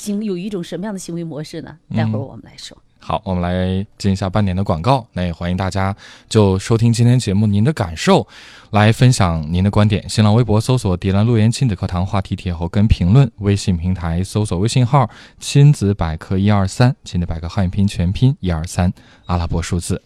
[0.00, 1.76] 行，有一种什么样的行为模式呢？
[1.94, 2.76] 待会儿嗯我们来说。
[3.02, 5.06] 好，我们来进一下半年的广告。
[5.12, 5.94] 那也欢迎大家
[6.28, 8.26] 就收听今天节目您的感受，
[8.70, 10.06] 来分享您的观点。
[10.08, 15.08] 新浪微博搜索“迪兰路言亲子课堂”话题帖后跟评论，微信平台搜索微信号
[15.40, 18.92] “亲子百科一二三”，亲子百科汉语拼音全拼一二三
[19.26, 20.02] 阿拉伯数字。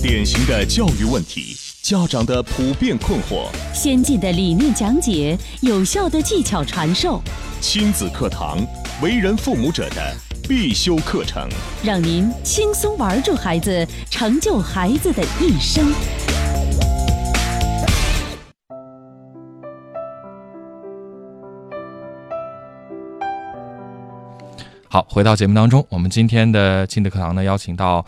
[0.00, 7.20] 典型的教育问题，家长的普遍困惑，先进的理念讲解，有效的技巧传授，
[7.60, 8.56] 亲子课堂，
[9.02, 10.16] 为人父母者的
[10.48, 11.46] 必修课程。
[11.82, 15.92] 让您轻松玩住孩子，成就孩子的一生。
[24.88, 28.02] 好，回到节目当中，我们今天的亲子课堂呢，邀请到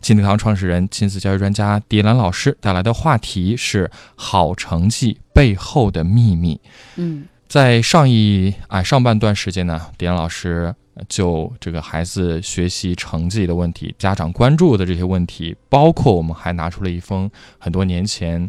[0.00, 6.60] 亲子课堂创始人、亲子教育专家迪兰老师带来的话题是好成绩背后的秘密。
[6.96, 18.48] 嗯在上一啊上半段时间呢，迪兰老师呃就这个孩子学习成绩的问题、家长关注的这些问题，包括我们还拿出了一封很多年前，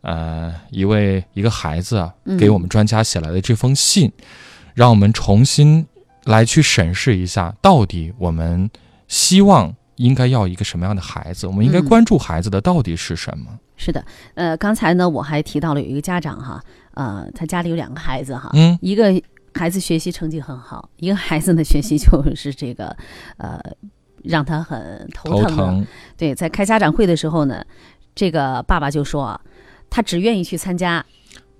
[0.00, 4.10] 呃，一位一个孩子啊嗯给我们专家写来的这封信，
[4.74, 5.86] 让我们重新
[6.24, 8.68] 来去审视一下，到底我们
[9.06, 11.84] 希望应该要一个什么样的孩子，我们应该嗯。
[11.84, 13.46] 关注孩子的到底是什么？
[13.76, 14.02] 是的，
[14.34, 16.62] 呃，刚才呢我还提到了有一个家长哈，
[16.94, 18.78] 呃，他家里有两个孩子哈，嗯。
[18.80, 19.12] 一个
[19.54, 22.96] 孩子学习成绩很好，一个孩子呢学习就是这个，
[23.36, 23.60] 呃，
[24.22, 25.42] 让他很头疼。
[25.42, 25.86] 头疼，
[26.16, 27.62] 对，在开家长会的时候呢，
[28.14, 29.40] 这个爸爸就说啊，
[29.90, 31.04] 他只愿意去参加，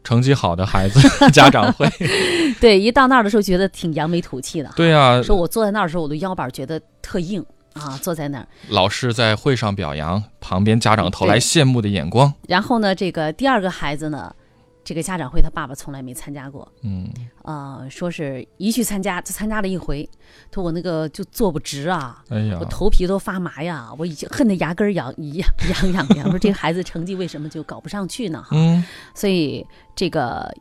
[0.03, 1.01] 成绩好的孩子
[1.31, 1.87] 家长会，
[2.61, 7.45] 对，一到那儿的时候觉得挺扬眉吐气的，对啊，说我坐在那儿的时候，我的腰板觉得特硬
[7.75, 8.47] 啊，坐在那儿。
[8.69, 12.33] 老师在会上表扬，旁边家长投来羡慕的眼光。
[12.49, 14.35] 然后呢，这个第二个孩子呢，
[14.83, 17.09] 这个家长会他爸爸从来没参加过，嗯，
[17.43, 20.09] 呃，说是一去参加，就参加了一回，
[20.51, 25.47] 他说我那个就坐不直啊，哎呀我，头皮都发麻呀，我已经恨得牙根儿痒痒
[25.83, 26.31] 痒痒痒。
[26.31, 28.43] 说这个孩子成绩为什么就搞不上去呢？
[28.43, 30.53] 哈，嗯，所以这个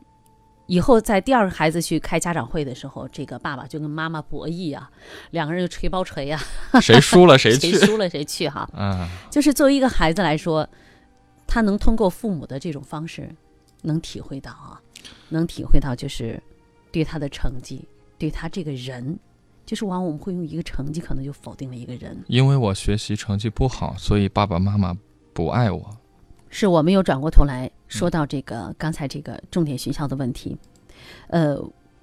[0.70, 4.88] 以后在第二个孩子去开家长会的时候，这个爸爸就跟妈妈博弈啊，
[5.32, 6.40] 两个人就锤包锤呀、
[6.80, 7.72] 谁输了谁去。
[7.72, 8.70] 谁输了谁去哈。
[8.78, 10.64] 嗯，就是作为一个孩子来说，
[11.44, 13.28] 他能通过父母的这种方式，
[13.82, 14.80] 能体会到啊，
[15.30, 16.40] 能体会到就是
[16.92, 17.84] 对他的成绩，
[18.16, 19.18] 对他这个人，
[19.66, 22.16] 就是往往我们会用一个成绩可能就否定了一个人。
[22.28, 24.96] 因为我学习成绩不好，所以爸爸妈妈
[25.32, 25.96] 不爱我。
[26.50, 30.56] 是我们又转过头来说到这个刚才这个重点学校的问题，
[31.28, 31.56] 呃，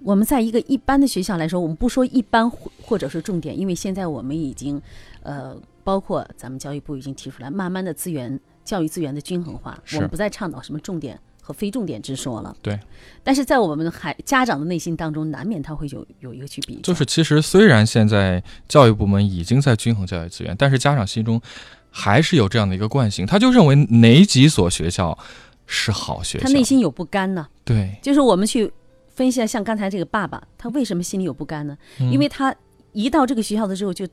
[0.04, 4.82] 我们在一个一般的学校来说，我们不说一般或或者是重点，因为现在我们已经，
[5.22, 12.56] 呃，包括咱们教育部已经提出来，慢慢的资源教育资源的均衡化，我们不再倡导什么重点和非重点之说了。
[12.62, 12.80] 对，
[13.24, 21.42] 但是在我们的孩家长的内心当中，难免他会有有一个去比较，就是其实虽然现在教育部门已经在均衡教育资源，但是家长心中
[21.90, 25.18] 还是有这样的一个惯性，他就认为哪几所学校
[25.66, 26.46] 是好学校。
[26.46, 27.48] 他内心有不甘呢。
[27.64, 28.72] 对，就是我们去
[29.16, 31.78] 分析，像刚才这个爸爸，他为什么心里有不甘呢？
[32.00, 32.54] 嗯因为他
[32.94, 34.08] 一到这个学校的时候，就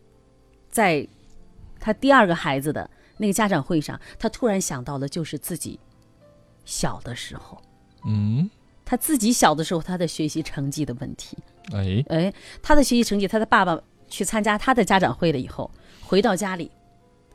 [0.70, 1.06] 在
[1.78, 5.78] 他第二个孩子的那个家长会上，他突然想到了，就是自己
[6.64, 7.60] 小的时候，
[8.06, 8.50] 嗯，
[8.84, 11.36] 他自己小的时候他的学习成绩的问题。
[11.72, 15.70] 哎，哎，他的学习成绩，他的爸爸去参加他的家长会了以后，
[16.02, 16.70] 回到家里，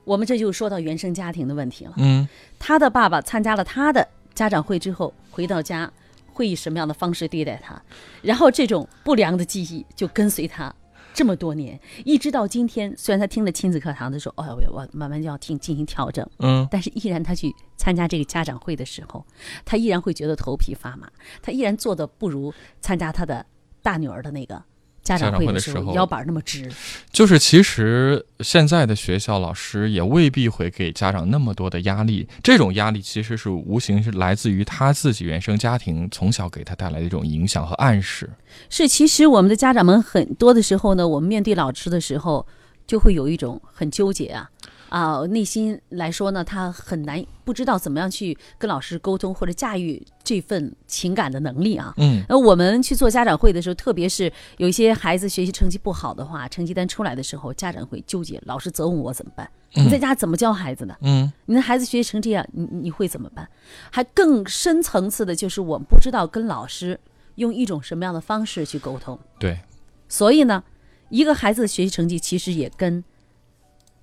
[0.09, 1.93] 我们这就说到原生家庭的问题了。
[1.97, 5.91] 嗯，他的爸爸参加了他的家长会之后，回到家
[6.33, 7.79] 会以什么样的方式对待他，
[8.23, 10.73] 然后这种不良的记忆就跟随他
[11.13, 12.91] 这么多年，一直到今天。
[12.97, 19.23] 虽然他听了亲子课堂的时候，哦，我我慢慢就要听进行调整，嗯，但是依然他去参加这个家长会的时候，
[19.63, 21.07] 他依然会觉得头皮发麻，
[21.39, 23.45] 他依然做的不如参加他的
[23.83, 24.59] 大女儿的那个
[25.03, 26.71] 家长会的时候腰板那么直。
[27.11, 38.29] 就是其实现在的学校老师也未必会给家长那么多的压力，这种压力其实是无形是来自于他自己原生家庭从小给他带来的一种影响和暗示。
[38.69, 42.45] 是，其实我们的家长们很多的时候呢，我们面对老师的时候，
[42.85, 44.49] 就会有一种很纠结啊
[44.89, 51.93] 啊，内心来说呢，他很难不知道怎么样去跟老师沟通或者驾驭这份情感的能力啊。
[51.97, 59.49] 嗯，那，我们去做家长会的时候，特别是有一些孩子学习成绩不好的话，成绩单出来的时候，家长会纠结，老师责问我怎么办？
[59.75, 60.97] 你在家怎么教孩子的？
[61.01, 63.47] 嗯，你的孩子学习成这样，你你会怎么办？
[63.91, 66.99] 还更深层次的就是，我们不知道跟老师
[67.35, 69.19] 用一种什么样的方式去沟通。
[69.37, 69.59] 对，
[70.07, 70.63] 所以呢，
[71.09, 73.03] 一个孩子的学习成绩其实也跟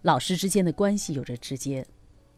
[0.07, 1.85] 老师之间的关系有着直接、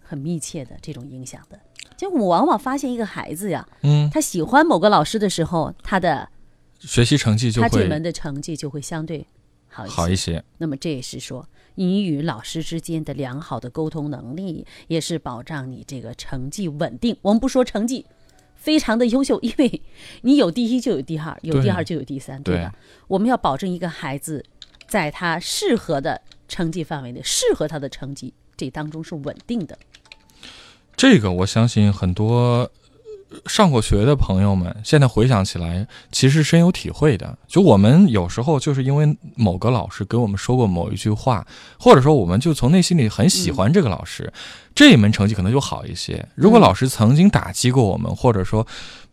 [0.01, 1.61] 很密切的这种影响的。
[1.99, 6.31] 就我们往往发现一个孩子呀，嗯，他喜欢某个老师的时候，他的
[6.79, 9.27] 学习成绩就他这门的成绩就会相对
[9.69, 9.95] 好一些。
[9.95, 10.43] 好一些。
[10.57, 17.15] 那么这也是说，你与老师之间的良好的沟通能力，也是保障你这个成绩稳定。
[17.21, 18.07] 我们不说成绩
[18.55, 19.83] 非常的优秀，因为
[20.23, 22.73] 你有第一就有第二，有第二就有第三，对吧？
[23.09, 24.43] 我们要保证一个孩子
[24.87, 29.79] 在他适合的成绩范围内，适合他的成绩这当中是稳定的。
[30.97, 32.69] 这个我相信很多
[33.31, 37.39] 呃上过学的朋友们，现在回想起来，其实深有体会的。
[37.47, 41.47] 就我们有时候就是因为某个老师给我们说过某一句话，
[41.79, 44.33] 或者说我们就从内心里很喜欢这个老师，
[44.75, 46.27] 这一门成绩可能就好一些。
[46.35, 48.67] 如果嗯老师曾经打击过我们，或者说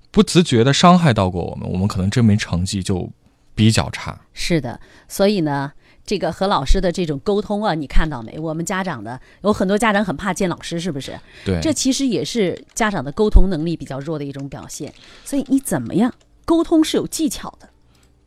[0.10, 3.12] 不自觉的伤害到过我们，我们可能这门成绩就
[3.54, 4.20] 比较差。
[4.34, 5.72] 是的，所以呢，
[6.06, 8.38] 这个和老师的这种沟通啊，你看到没？
[8.38, 11.20] 我们家长的有很多家长很怕见老师，是不是？
[11.44, 14.94] 对，这其实也是家长的沟通能力比较弱的一种表现。
[15.24, 16.14] 所以你怎么样
[16.46, 17.68] 沟通是有技巧的。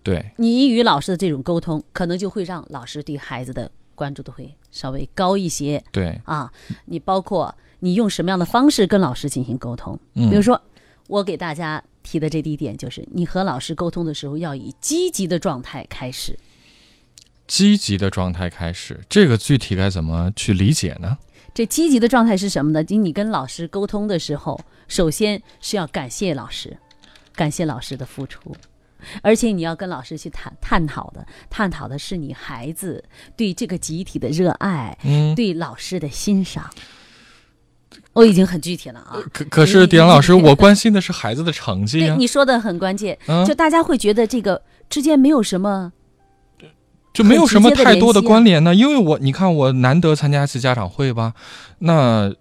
[0.02, 6.50] 对，你与老师的这种沟通，可能就会让老师对孩子的关注度会稍微高一些对，啊。
[6.86, 10.60] 你包括你用什么样的方式跟老师进行沟通，嗯比如说
[11.06, 16.36] 我给大家提的这第一点就是，你和老师沟通的时候要以积极的状态开始。
[17.48, 21.18] 积极的状态开始，这个具体该怎么去理解呢？
[21.54, 22.84] 这积极的状态是什么呢？
[22.84, 26.76] 就你跟老师沟通的时候，首先是要感谢老师，
[27.34, 28.54] 感谢老师的付出，
[29.22, 33.02] 而且你要跟老师去探探讨的，探讨的是你孩子
[33.36, 36.70] 对这个集体的热爱，嗯，对老师的欣赏。
[38.12, 45.92] 我已经很具体了啊，可可是迪阳老师，我关心的是孩子的成绩对啊，你说的很关键，嗯就大家会觉得这个之间没有什么
[47.18, 51.34] 就没有什么太多的关联呢，因为我你看我难得参加一次家长会吧，
[51.80, 52.32] 那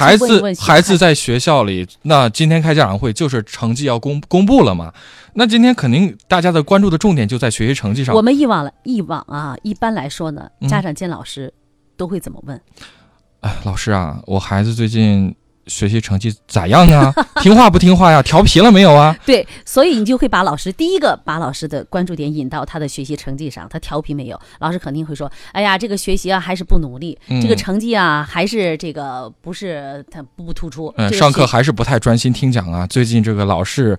[0.00, 4.92] 孩子孩子在学校里，那今天开家长会就是成绩要公公布了嘛，
[5.34, 8.20] 那今天肯定大家的关注的重点就在学习成绩上我。
[8.20, 11.54] 们以往了以往啊，一般来说呢，嗯家长见老师
[11.96, 12.60] 都会怎么问？
[13.38, 15.32] 哎，老师啊，我孩子最近
[15.66, 17.12] 学习成绩咋样啊？
[17.42, 18.22] 听话不听话呀？
[18.22, 19.16] 调皮了没有啊？
[19.24, 24.40] 对，所以你就会把老师第一个把老师的关注点引到他的学习成绩上，他调皮没有？
[24.60, 30.92] 老师肯定会说：“哎呀，这个学习啊还是不努力，嗯这个成绩啊还是这个不是他不突出。
[30.96, 32.86] 嗯，这个上课还是不太专心听讲啊。
[32.86, 33.98] 最近这个老是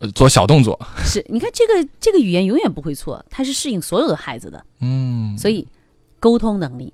[0.00, 4.64] 呃做小动作， 是，你看这个这个语言永远不会错，它是适应所有的孩子的。
[4.80, 5.66] 嗯，所以，
[6.18, 6.92] 沟通能力，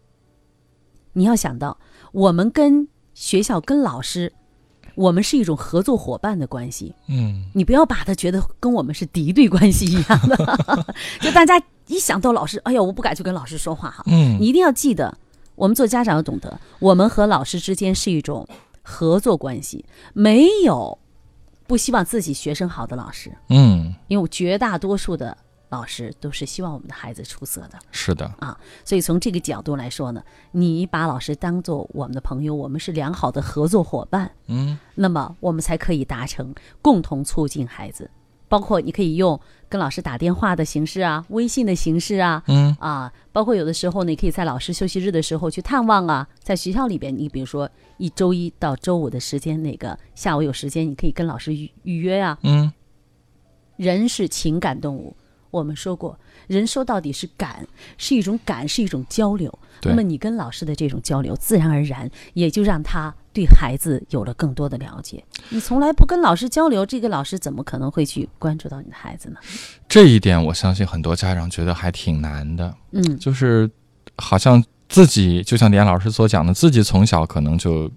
[1.14, 1.78] 你要想到，
[2.12, 2.86] 我们跟
[3.22, 4.32] 学校、跟老师，
[4.96, 6.92] 我们是一种合作伙伴的关系。
[7.06, 7.44] 嗯。
[7.54, 10.36] 你不要把他觉得跟我们是敌对关系一样的，
[11.22, 14.02] 就大家一想到老师，哎呀，我不敢去跟老师说话哈。
[14.08, 14.40] 嗯。
[14.40, 15.16] 你一定要记得，
[15.54, 18.44] 我们做家长要懂得，我们和老师之间是一种
[18.82, 20.98] 合作关系，没有
[21.68, 25.38] 不希望自己学生好的老师，嗯，因为绝大多数的
[25.72, 27.78] 老师都是希望我们的孩子出色的。
[27.90, 38.10] 是的，啊所以从这个角度来说呢，你把老师当做我们的朋友，我们是良好的合作伙伴，嗯那么我们才可以达成共同促进孩子。
[38.48, 47.66] 包括你可以用跟老师打电话的形式啊，微信的形式啊，嗯啊，包括有的时候呢，你可以在老师休息日的时候去探望啊，在学校里边，你比如说
[47.96, 52.38] 一周一到周五的时间，哪个下午有时间，你可以跟老师预预约啊。
[52.42, 52.70] 嗯
[53.78, 55.16] 人是情感动物，
[55.52, 57.64] 我们说过，人说到底是感，
[57.96, 59.56] 是一种感，是一种交流。
[59.82, 65.22] 那么你跟老师的这种交流，自然而然也就让他对孩子有了更多的了解。
[65.50, 69.36] 你从来不跟老师交流，这个老师怎么可能会去关注到你的孩子呢？
[69.86, 73.70] 这一点我相信很多家长觉得还挺难的，嗯，就是
[74.16, 77.90] 好像自己就像连老师所讲的，自己从小可能就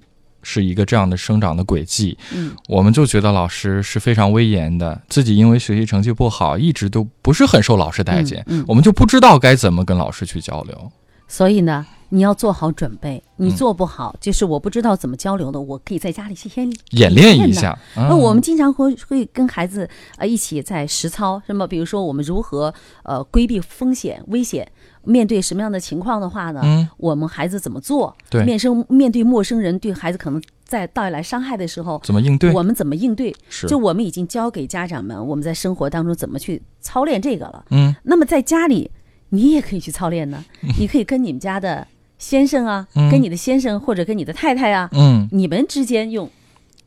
[0.48, 8.66] 是一个这样的生长的轨迹，嗯，我们就觉得老师是非常威严的，自己因为学习成绩不好，一直都不是很受老师待见，嗯嗯。
[8.68, 10.92] 我们就不知道该怎么跟老师去交流。
[11.28, 13.24] 所以呢，你要做好准备。
[13.38, 13.56] 你嗯。
[13.56, 18.20] 做不好，就是我不知道怎么交流的，我可以在家里先演练一呢下，那嗯。
[18.20, 22.72] 我们经常会会跟孩子呃一起在实操，什么比如说我们如何
[23.04, 24.72] 呃规避风险危险，
[25.06, 26.62] 面对什么样的情况的话呢？
[26.64, 28.16] 嗯我们孩子怎么做？
[28.30, 32.52] 对面生面对陌生人对孩子可能在带来伤害的时候，怎么应对？
[32.52, 33.34] 我们怎么应对？
[33.50, 37.66] 是就我们已经教给家长们，我们在生活当中怎么去操练这个了。
[37.70, 38.90] 嗯那么在家里，
[39.30, 40.44] 你也可以去操练呢。
[40.80, 41.88] 你可以跟你们家的
[42.18, 46.30] 先生啊，嗯跟你的先生或者跟你的太太啊，嗯，你们之间用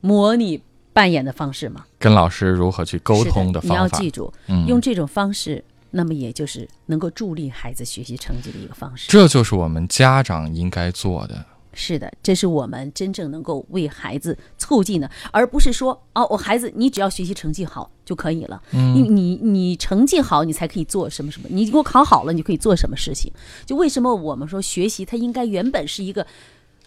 [0.01, 0.61] 模拟
[0.93, 3.87] 扮演的方式嘛，跟老师如何去沟通是的你要？
[3.89, 9.11] 记住，嗯，用这种方式，那么也就是能够助力孩子学习成绩的一个方式。
[9.11, 11.45] 这就是我们家长应该做的。
[11.74, 18.61] 是的，这是我们真正能够为孩子促进的，而不是说哦，我孩子你只要学习成绩好就可以了。
[18.72, 23.30] 嗯你你你成绩好，你才可以做什么什么，你给我考好了，你就可以做什么事情。
[23.64, 26.26] 就为什么我们说学习它应该原本是一个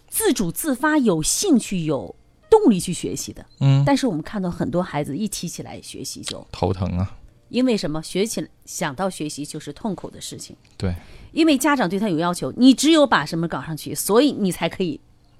[0.09, 2.13] 自主自发、有兴趣、有
[2.49, 7.15] 动力去学习的，嗯，但是我们看到很多孩子一提起来学习就头疼啊，
[7.51, 8.01] 因为什么？
[8.01, 10.95] 学起来想到学习就是痛苦的事情，对，
[11.33, 14.99] 因为家长对他有要求，你只有把什么搞上去，所以你才可以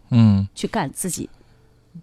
[0.09, 1.29] 嗯，去干自己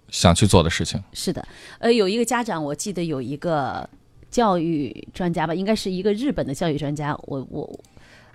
[0.09, 1.03] 想去做的事情。
[1.13, 1.47] 是的，
[1.79, 3.89] 呃，有一个家长，我记得有一个
[4.31, 7.81] 教育专家吧，应该是一个日本的教育专家，我我，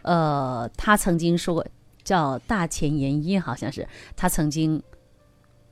[0.03, 1.65] 呃，他曾经说过，
[2.03, 4.82] 叫大前研一，好像是他曾经，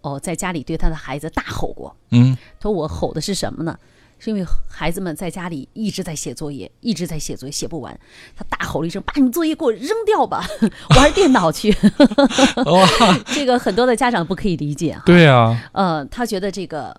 [0.02, 1.96] 哦，在家里对他的孩子大吼过。
[2.10, 3.78] 嗯他说我吼的是什么呢？
[4.24, 8.00] 是因为孩子们在家里一直在写作业，一直在写作业，写不完。
[8.36, 10.46] 他大吼了一声：“把你们作业给我扔掉吧，
[10.96, 11.76] 玩电脑去。
[12.68, 12.88] ”哇，
[13.34, 15.02] 这个很多的家长不可以理解啊。
[15.08, 16.96] 对啊，呃，他觉得这个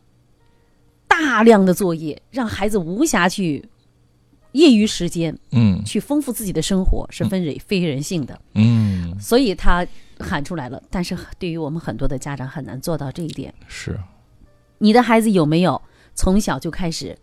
[1.07, 3.65] 大量的作业让孩子无暇去
[4.51, 9.87] 业余时间嗯去丰富自己的生活，是分人非人性的，嗯，所以他
[10.19, 10.83] 喊出来了。
[10.91, 13.55] 但是对于我们很多的家长很难做到这一点。
[13.69, 13.97] 是，
[14.79, 15.81] 你的孩子有没有
[16.15, 17.17] 从小就开始？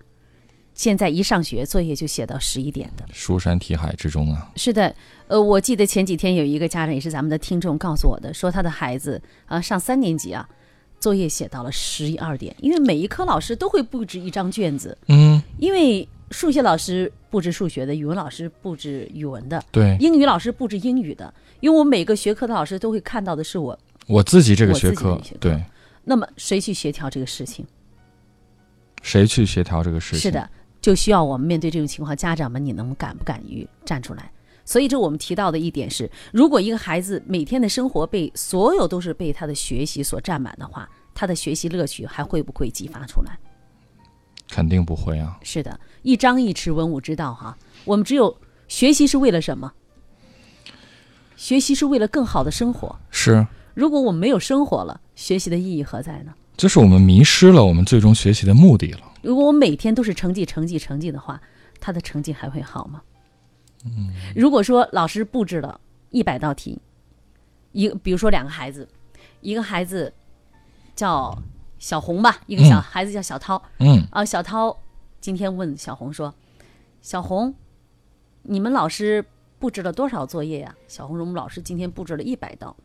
[0.74, 3.04] 现在一上学，作业就写到十一点的。
[3.12, 4.50] 书山题海之中啊。
[4.56, 4.96] 是的，
[5.28, 10.48] 呃，我记得前几天有一个家长也是咱们的听众告诉我的，说他的孩子啊上三年级啊，
[10.98, 23.78] 作业写到了十一二点，因为每一科老师都会布置一张卷子，嗯，因为数学老师布置数学的，语文老师布置语文的，对英语老师布置英语的，因为我每个学科的老师都会看到的是我，
[24.08, 25.62] 我自己这个学科学科，对，
[26.06, 27.66] 那么谁去协调这个事情？
[29.02, 30.20] 谁去协调这个事情？
[30.20, 30.50] 是，的，
[30.82, 34.32] 就需要我们面对这种情况，家长们你能敢不敢于站出来？
[34.66, 43.40] 所以这我们提到的一点是，如果一个孩子每天的生活被所有都是被他的学习所占满的话，他的学习乐趣还会不会激发出来？
[44.48, 45.40] 肯定不会啊。
[45.42, 47.58] 是的，一张一弛，文武之道哈。
[47.84, 48.38] 我们只有
[48.68, 49.74] 学习是为了什么？
[51.36, 53.00] 学习是为了更好的生活。
[53.10, 56.34] 是，如果我们没有生活了，学习的意义何在呢？
[56.60, 59.00] 就是我们迷失了我们最终学习的目的了。
[59.22, 61.42] 如果我每天都是成绩、成绩、成绩的话，
[61.80, 63.02] 他的成绩还会好吗？
[63.86, 65.80] 嗯，如果说老师布置了
[66.10, 66.78] 一百道题，
[67.72, 68.86] 一个比如说两个孩子，
[69.40, 70.14] 一个孩子
[70.98, 71.42] 叫
[71.78, 74.78] 小红吧，一个小嗯孩子叫小涛，嗯啊，小涛
[75.22, 76.36] 今天问小红说
[77.02, 77.56] ：“小红，
[78.44, 79.24] 你们老师
[79.60, 82.76] 布置了多少作业呀、小红说：“我们老师今天布置了一百道。”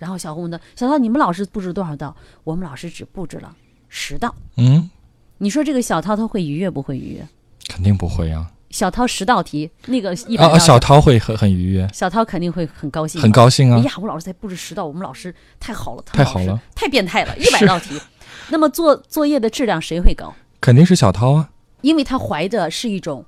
[0.00, 3.54] 然后小红问他：“小涛，你们老师布置多少道？”我们老师只布置了
[3.88, 4.34] 十道。
[4.56, 4.90] 嗯，
[5.38, 7.28] 你说这个小涛他会愉悦不会愉悦？
[7.68, 10.52] 肯定不会呀、小涛十道题，那个一百啊。
[10.54, 13.30] 啊，小涛会很很愉悦，小涛肯定会很高兴，很。
[13.30, 13.78] 高兴啊。
[13.78, 18.00] 哎呀，我老师才布置十道，我们老师太好了，太好了，太变态了， 一百道题。
[18.48, 20.34] 那么做作业的质量谁会高？
[20.60, 21.50] 肯定是小涛啊。
[21.82, 23.24] 因为他怀的是一种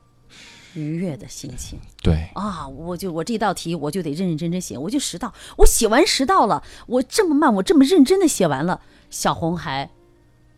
[0.75, 9.91] 愉悦的心情对，啊，我就我这道题我就得认认真真写，我就十道，我写完十道了，我这么慢，我这么认真的写完了，小红还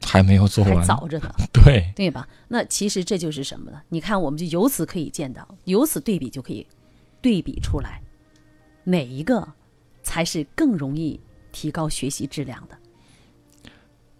[0.02, 0.86] 还没有做还完。
[0.86, 2.28] 早着呢， 对，对吧？
[2.48, 3.80] 那其实这就是什么呢？
[3.88, 6.66] 你看，我们就由此可以见到，由此对比就可以
[7.20, 8.00] 对比出来，
[8.84, 9.46] 哪一个
[10.02, 11.20] 才是更容易
[11.52, 12.76] 提高学习质量的？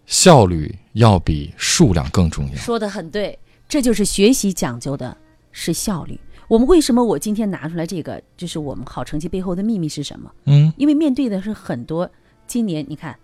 [0.05, 2.55] 效率要比数量更重要。
[2.55, 5.17] 说的很对，这就是学习讲究的
[5.55, 6.19] 是效率。
[6.49, 10.29] 我们为什么我今天拿出来这个，就是我们好成绩背后的秘密是什么？
[10.43, 12.07] 嗯，因为面对的是很多，
[12.45, 13.17] 今年你看，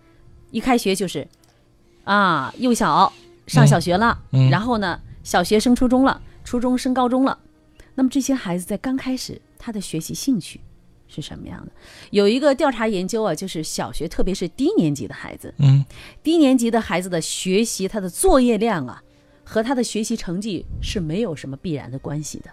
[0.50, 1.28] 一开学就是
[2.06, 3.12] 啊，幼小
[3.46, 7.38] 上小学了，嗯嗯然后呢，小学升初中了，初中升高中了，
[7.94, 10.62] 那么这些孩子在刚开始他的学习兴趣
[11.08, 11.72] 是什么样的？
[12.10, 15.86] 有一个调查研究啊，就是小学，特别是低年级的孩子，嗯，
[16.24, 19.04] 低年级的孩子的学习，他的作业量啊，
[19.52, 22.50] 和他的学习成绩是没有什么必然的关系的。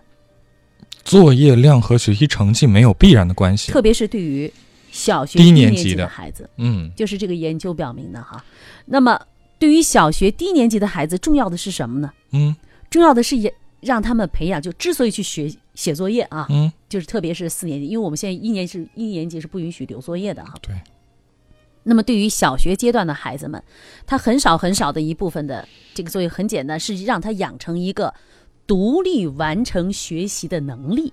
[1.04, 3.70] 作业量和学习成绩没有必然的关系。
[3.70, 4.52] 特别是对于
[4.90, 8.44] 小学低低年级的的孩子，嗯就是这个研究表明的哈。
[8.86, 9.16] 那么
[9.60, 12.12] 对于小学低年级的孩子，重要的是什么呢？
[12.32, 12.56] 嗯
[12.90, 20.52] 重要的是也让他们培养，就之所以去学写作业啊，嗯，就是特别是四年级，因为我们现在一年是一年级是不允许留作业的哈。
[20.60, 20.74] 对。
[21.88, 23.62] 那么对于小学阶段的孩子们，
[24.06, 28.12] 他很少很少的一部分的这个作业很简单，是让他养成一个
[28.66, 31.12] 独立完成学习的能力。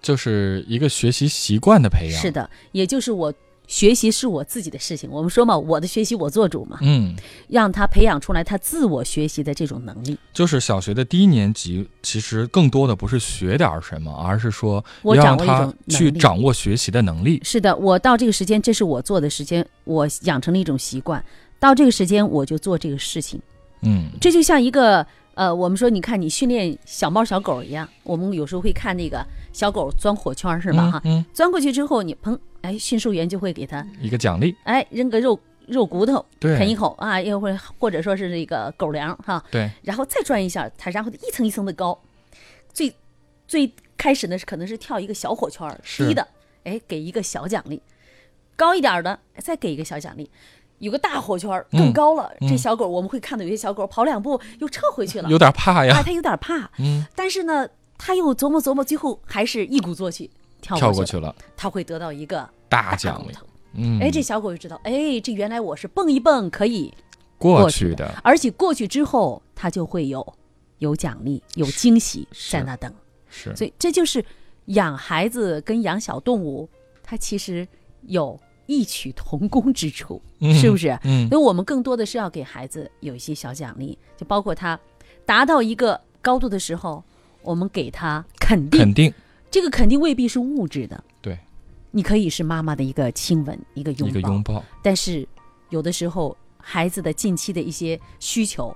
[0.00, 2.20] 就是一个学习习惯的培养。
[2.22, 3.32] 是，的，也就是我
[3.70, 5.08] 学习是我自己的事情。
[5.08, 7.14] 我们说嘛，我的学习我做主嘛，嗯，
[7.46, 10.18] 让他培养出来他自我学习的这种能力。
[10.32, 17.40] 就是小学的低年级，其实更多的不是学点什么，而是说我要让他掌握一种去掌握学习的能力。
[17.44, 21.24] 是的，我到这个时间，这是我做的时间，我养成了一种习惯。
[21.60, 23.40] 到这个时间，我就做这个事情。
[23.82, 30.90] 嗯这就像一个呃，我们说，你看你训练小猫小狗一样，我们有时候会看那个小狗钻火圈是吧？
[30.90, 34.54] 哈、嗯，钻过去之后，你砰，哎，驯兽员就会给它嗯一个奖励。
[34.64, 41.98] 哎扔个肉肉骨头对啃一口啊，又或或者说是那个狗粮哈，对，然后再转一下它，然后一层一层的高，
[42.72, 42.92] 最
[43.46, 45.66] 最开始呢是可能是跳一个小火圈
[45.96, 46.26] 低的
[46.64, 47.80] 哎给一个小奖励，
[48.56, 50.28] 高一点的哎再给一个小奖励。
[50.80, 51.92] 有个大火圈儿更嗯。
[51.92, 52.48] 高了，嗯。
[52.48, 56.02] 这小狗我们会看到有些小狗跑两步又撤回去了，有点怕哎，呀。
[56.04, 57.66] 它有点怕，嗯，但是呢，
[57.96, 63.34] 它又琢磨琢磨，最后还是一鼓作气跳跳过去了，它会得到一个大奖励。
[63.74, 66.92] 嗯，哎，这小狗就知道，哎，这原来我是蹦一蹦可以
[67.38, 68.12] 过去的。
[68.24, 70.34] 而且过去之后，它就会有
[70.78, 72.92] 有奖励、有惊喜在那等。
[73.28, 73.54] 是。
[73.54, 74.24] 所以这就是
[74.66, 76.68] 养孩子跟养小动物，
[77.02, 77.66] 它其实
[78.02, 78.38] 有
[78.70, 80.22] 异曲同工之处，
[80.54, 80.96] 是不是？
[81.02, 84.78] 嗯所以我们更多的是要给孩子有一些小奖励，就包括他
[85.26, 87.02] 达到一个高度的时候，
[87.42, 88.78] 我们给他肯定。
[88.78, 89.12] 肯定
[89.50, 91.36] 这个肯定未必是物质的，对，
[91.90, 94.64] 你可以是妈妈的一个亲吻，一个拥抱，一个拥抱。
[94.80, 95.26] 但是
[95.70, 98.72] 有的时候孩子的近期的一些需求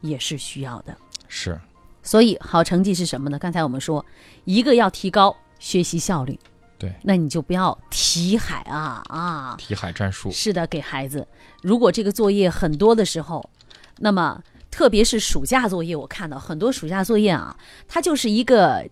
[0.00, 0.96] 也是需要的。
[1.26, 1.60] 是
[2.04, 3.36] 所以好成绩是什么呢？
[3.40, 4.06] 刚才我们说，
[4.44, 6.38] 一个要提高学习效率，
[6.78, 10.30] 对那你就不要题海啊啊，题海战术。
[10.30, 11.26] 是的，给孩子，
[11.62, 13.48] 如果这个作业很多的时候，
[13.98, 17.56] 那么特别是暑假作业，我看到很多暑假作业啊，
[17.86, 18.84] 它就是一个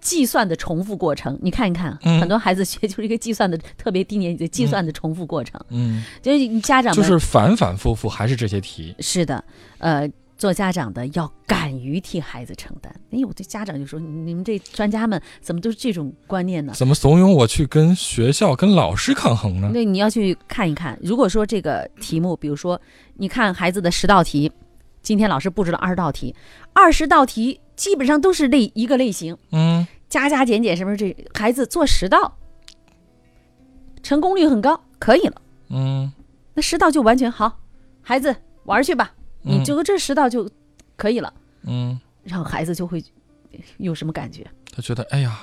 [0.00, 1.38] 计算的重复过程。
[1.40, 8.94] 你看一看，嗯很多孩子学就是一个计算的，特别低年级的计算的重复过程，嗯，就是家长就是反反复复还是这些题。
[9.00, 9.44] 是的，
[9.78, 10.10] 呃。
[10.36, 12.94] 做家长的要敢于替孩子承担。
[13.10, 19.70] 哎，我这家长就说：“你们这专家们怎么都是这种观念呢？”怎么怂恿我去跟学校、跟老师抗衡呢？
[19.72, 22.80] 那你要去看一看，如果说这个题目，比如说
[23.14, 24.50] 你看孩子的十道题，
[25.02, 26.34] 今天老师布置了二十道题，
[26.72, 32.36] 二十道题基本上都是类一个类型，嗯，加加减减什么这孩子做十道，
[34.02, 36.12] 成功率很高，可以了，嗯，
[36.54, 37.60] 那十道就完全好，
[38.00, 39.12] 孩子玩去吧，
[39.42, 40.48] 你嗯这个这拾到就
[40.96, 41.32] 可以了。
[41.64, 43.02] 嗯，然后孩子就会
[43.78, 44.46] 有什么感觉？
[44.74, 45.38] 他觉得哎呀，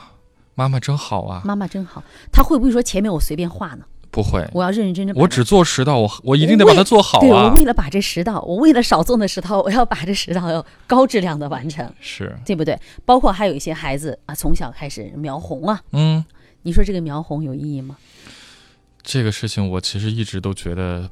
[0.55, 2.03] 妈妈真好啊，妈妈真好。
[2.31, 3.85] 他会不会说前面我随便画呢？
[4.11, 5.15] 不会，我要认认真真。
[5.15, 7.53] 我只做十道，我我一定得把它做好对我啊。
[7.53, 12.75] 为了把这十道，我为了少做那十道，我要把这十道要高质量的完成，是，对不对？
[13.05, 16.25] 包括还有一些孩子啊，从小开始描红啊，嗯，
[16.63, 17.97] 你说这个描红有意义吗？
[19.03, 21.07] 这个事情我其实一直都觉得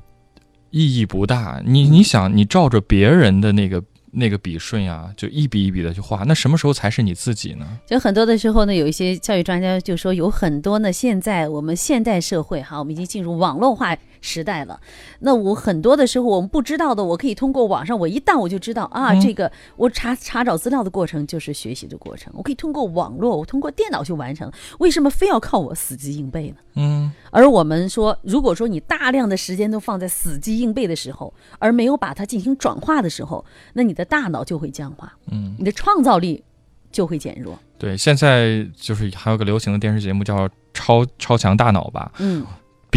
[0.70, 1.62] 意义不大。
[1.66, 7.66] 你你想，你照着别人的那个那个笔顺呀，就一笔一笔的去画，那什么时候才是你自己呢？
[7.86, 14.80] 就很多的时候呢，有一些教育专家就说，有很多呢，现在我们现代社会哈，我们已经进入网络化时代了。
[15.20, 24.52] 那我很多的时候我们不知道的，我可以通过网上，我一旦我就知道啊，嗯这个我查查找资料的过程就是学习的过程，我可以通过网络，我通过电脑去完成。
[24.80, 26.58] 为什么非要靠我死记硬背呢？
[26.76, 33.44] 嗯，而我们说，如果说你大量的时间都放在死记硬背的时候，而没有把它进行转化的时候，
[33.74, 36.44] 那你的大脑就会僵化，嗯，你的创造力
[36.92, 37.58] 就会减弱。
[37.80, 42.46] 对，现在就是还有个流行的电视节目叫《超超强大脑》吧，嗯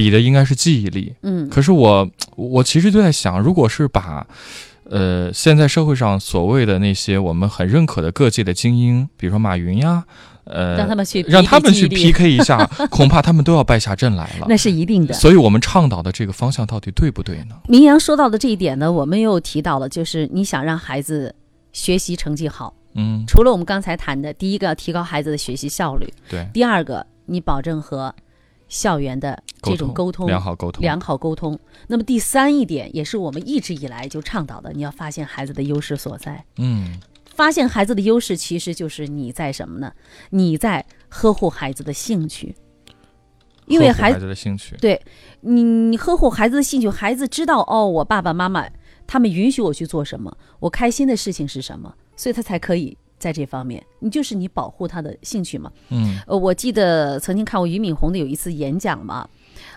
[0.01, 1.15] 比的应该是记忆力。
[1.23, 4.27] 嗯，可是我我其实就在想，如果是把
[4.85, 10.05] 呃现在社会上所谓的那些我们很认可的各界的精英，比如说马云呀，
[10.45, 14.47] 呃，让他们去让他们去 PK 一下， 恐怕他们都要败下阵来了。
[14.49, 15.13] 那是一定的。
[15.13, 17.57] 所以，我们倡导的这个方向到底对不对呢？
[17.69, 21.35] 明阳说到的这一点呢，我们又提到了，就是你想让孩子
[21.73, 28.13] 学习成绩好，嗯，除了我们刚才谈的，第一个要提高孩子的学习效率，对，第二个你保证和
[28.71, 31.59] 校园的这种沟通良好沟通，良好沟通。
[31.89, 36.43] 那么第三一点，也是我们一直以来就倡导的，你要发现孩子的优势所在。
[36.57, 39.93] 嗯，发现孩子的优势，其实就是你在什么呢？
[40.31, 42.55] 你在呵护孩子的兴趣，
[43.67, 45.03] 因为孩子的兴趣，对
[45.41, 48.69] 你，你呵护孩子的兴趣，孩子知道哦，我爸爸妈妈
[49.07, 55.71] 他们允许我去做什么，我开心的事情是什么，所以他才可以在这方面，你就是你保护他的兴趣嘛。
[55.91, 59.29] 嗯呃，我记得曾经看过俞敏洪的有一次演讲嘛，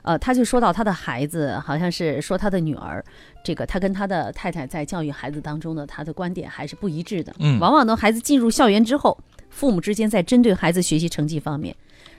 [0.02, 3.04] 呃，他就说到他的孩子，好像是说他的女儿，
[3.44, 7.36] 这个他跟他的太太在教育孩子当中呢，他的观点还是不一致的。
[7.40, 9.16] 嗯往往呢，孩子进入校园之后，
[9.50, 11.76] 父母之间在针对孩子学习成绩方面，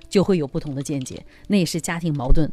[0.09, 2.49] 就会有不同的见解，那也是家庭矛盾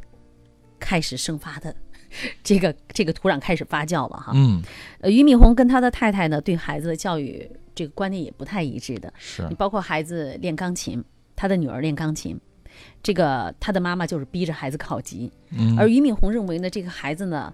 [0.80, 1.76] 开始生发的。
[2.44, 4.62] 这个这个土壤开始发酵了哈，嗯，
[5.00, 9.12] 呃，俞敏洪跟他的太太呢，对孩子的教育这个观念也不太一致的。
[9.18, 11.04] 是你包括孩子练钢琴，
[11.36, 12.40] 他的女儿练钢琴，
[13.04, 17.54] 这个他的妈妈就是逼着孩子考级，嗯而俞敏洪认为呢，这个孩子呢，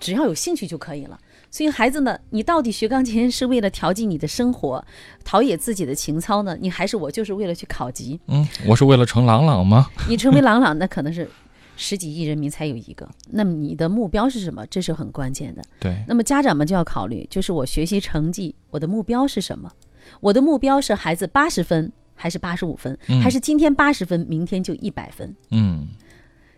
[0.00, 1.18] 只要有兴趣就可以了。
[1.50, 4.82] 所以孩子呢，你到底学钢琴是为了调剂你的生活，
[5.22, 6.56] 陶冶自己的情操呢？
[6.58, 8.18] 你还是我就是为了去考级？
[8.28, 9.90] 嗯，我是为了成朗朗吗？
[10.08, 11.28] 你成为朗朗，那可能是
[11.76, 13.08] 十几亿人民才有一个。
[13.30, 14.66] 那么你的目标是什么？
[14.66, 15.62] 这是很关键的。
[15.80, 19.70] 对，那么家长们就要考虑，就是我学习成绩，我的目标是什么？
[20.20, 25.34] 我的目标是孩子八十分，还是八十五分，嗯还是今天八十分，明天就一百分？
[25.50, 25.88] 嗯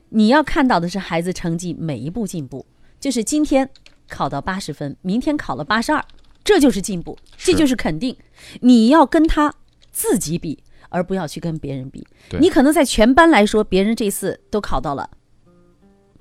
[0.08, 2.64] 你要看到的是孩子成绩每一步进步，
[2.98, 3.68] 就是今天
[4.08, 6.02] 考到八十分，明天考了八十二，
[6.42, 8.16] 这就是进步，这就是肯定。
[8.62, 9.54] 你要跟他
[9.92, 10.63] 自己比，
[10.94, 12.06] 而不要去跟别人比。
[12.38, 15.10] 你可能在全班来说，别人这次都考到了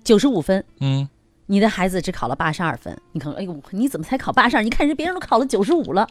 [0.03, 1.07] 九十五分，嗯，
[1.45, 4.63] 你的孩子只考了八十二分，你可能哎呦，你怎么才考八十二？
[4.63, 6.07] 你看人别人都考了九十五了，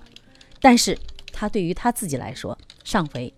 [0.61, 0.97] 但是
[1.33, 3.35] 他对于他自己来说，上回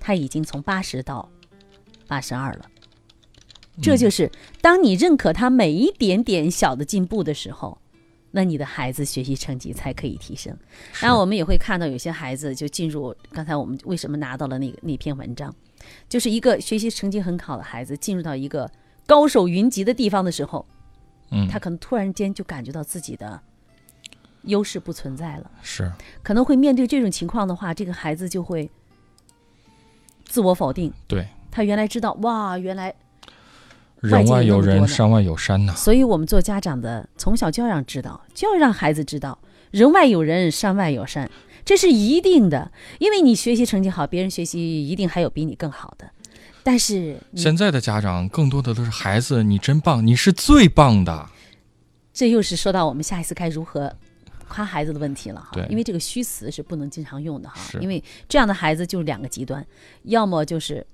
[0.00, 1.28] 他已经从八十到
[2.08, 2.66] 八十二了。
[3.80, 4.28] 这就是
[4.60, 7.78] 当你认可他每一点点小的进步的时候，
[8.30, 10.56] 那你的孩子学习成绩才可以提升。
[11.00, 15.54] 当然，我们也会看到有些孩子就进入刚才我们为什么拿到了那个那篇文章，
[16.08, 18.70] 就是一个学习成绩很好的孩子进入到一个
[19.06, 20.66] 高手云集的地方的时候，
[21.30, 21.48] 嗯。
[21.48, 23.40] 他可能突然间就感觉到自己的
[24.42, 25.90] 优势不存在了，是。
[26.22, 28.70] 可能会面对这种情况的话，这个孩子就会
[30.24, 30.92] 自我否定。
[31.08, 32.94] 对，他原来知道哇，原来，
[34.00, 35.74] 人外有人，山外有山呐。
[35.74, 39.38] 所以我们做家长的从小就要让知道，就要让孩子知道，
[39.70, 41.30] 人外有人，山外有山，
[41.64, 42.70] 这是一定的。
[42.98, 46.10] 因为你学习成绩好，别人学习一定还有比你更好的。
[46.62, 51.26] 但是现在的家长更多的都是孩子，你真棒，你是最棒的。
[52.12, 53.94] 这又是说到我们下一次该如何
[54.48, 55.66] 夸孩子的问题了哈对。
[55.68, 59.64] 因为这个虚词是不能经常用的哈是，因为这样的孩子就是两个极端，
[60.04, 60.84] 要么就是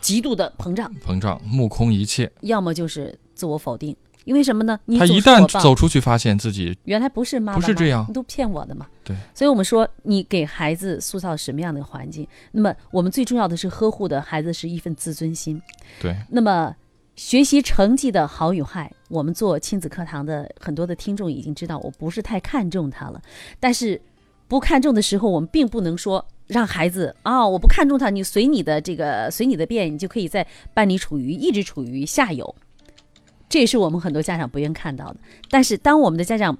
[0.00, 2.30] 极度的膨胀，膨胀，目空一切。
[2.40, 3.96] 要么就是自我否定。
[4.26, 4.78] 因为什么呢？
[4.84, 8.86] 你他一旦走出去，发现自己原来不是妈妈，不是这样你都骗我的嘛。
[9.02, 15.60] 对，所以我们说，你给孩子塑造什么样的环境，那么我们最重要的是呵护的孩子是一份自尊心。
[15.98, 16.76] 对，那么
[17.16, 23.20] 学习成绩的好与坏，我们做亲子课堂的很多的听众已经知道，我不是太看重他了。
[23.58, 24.00] 但是
[24.50, 30.44] 不看重的时候，我们并不能说让孩子啊、我不看重他，你随你的这个随你的便，你就可以在
[30.74, 32.52] 班里处于一直处于下游。
[33.48, 35.20] 这也是我们很多家长不愿看到的。
[35.48, 36.58] 但是当我们的家长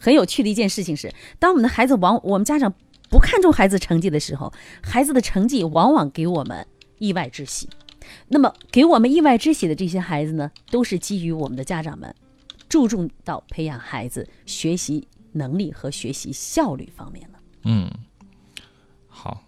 [0.00, 2.74] 很有趣的一件事情是，当我们的孩子往我们家长
[3.08, 6.66] 不看重孩子成绩的时候，孩子的成绩往往给我们
[6.98, 7.68] 意外之喜。
[8.26, 12.12] 那么给我们意外之喜的这些孩子呢，都是基于我们的家长们
[12.68, 17.38] 注重到培养孩子学习能力和学习效率方面了。
[17.64, 17.90] 嗯，
[19.08, 19.42] 好，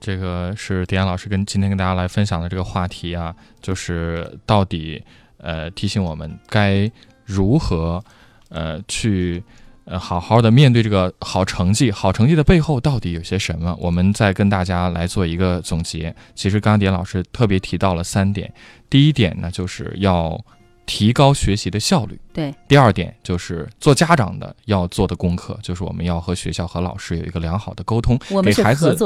[0.00, 5.02] 这个是迪安老师跟今天跟大家来分享的这个话题啊，就是到底
[5.38, 6.90] 呃提醒我们该
[7.24, 8.02] 如何
[8.48, 9.42] 呃去
[9.84, 13.76] 呃好好的面对这个好成绩，好成绩的背后到底有些什么？
[13.80, 16.14] 我们再跟大家来做一个总结。
[16.34, 18.52] 其实刚刚迪安老师特别提到了三点，
[18.88, 20.42] 第一点呢就是要
[20.86, 22.20] 提高学习的效率。
[22.32, 28.96] 对，第二点就是做家长的要做的功课，就是我们要和学校和老师有一个良好的沟通，给孩子。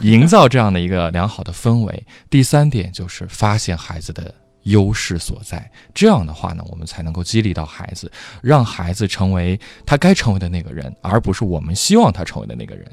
[0.00, 2.06] 营造这样的一个良好的氛围。
[2.30, 8.10] 第三点就是发现孩子的优势所在，这样的话呢，我们才能够激励到孩子，
[8.42, 12.86] 让孩子成为他该成为的那个人，而不是我们希望他成为的那个人。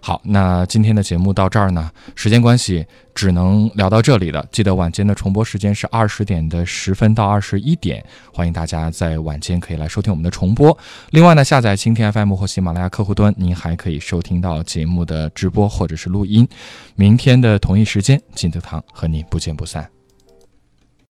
[0.00, 4.46] 好，那今天的节目到这儿呢，时间关系只能聊到这里了。
[4.50, 10.76] 记得晚间的重播时间是二十点的十分到二十一点，欢迎大家在晚间可以来收听我们的重播。
[11.10, 16.46] 另外呢，下载蜻蜓 FM 或喜马拉雅客户端，您还可以收听到节目的直播或者是录音。
[16.94, 20.03] 明天的同一时间，金德堂和您不见不散。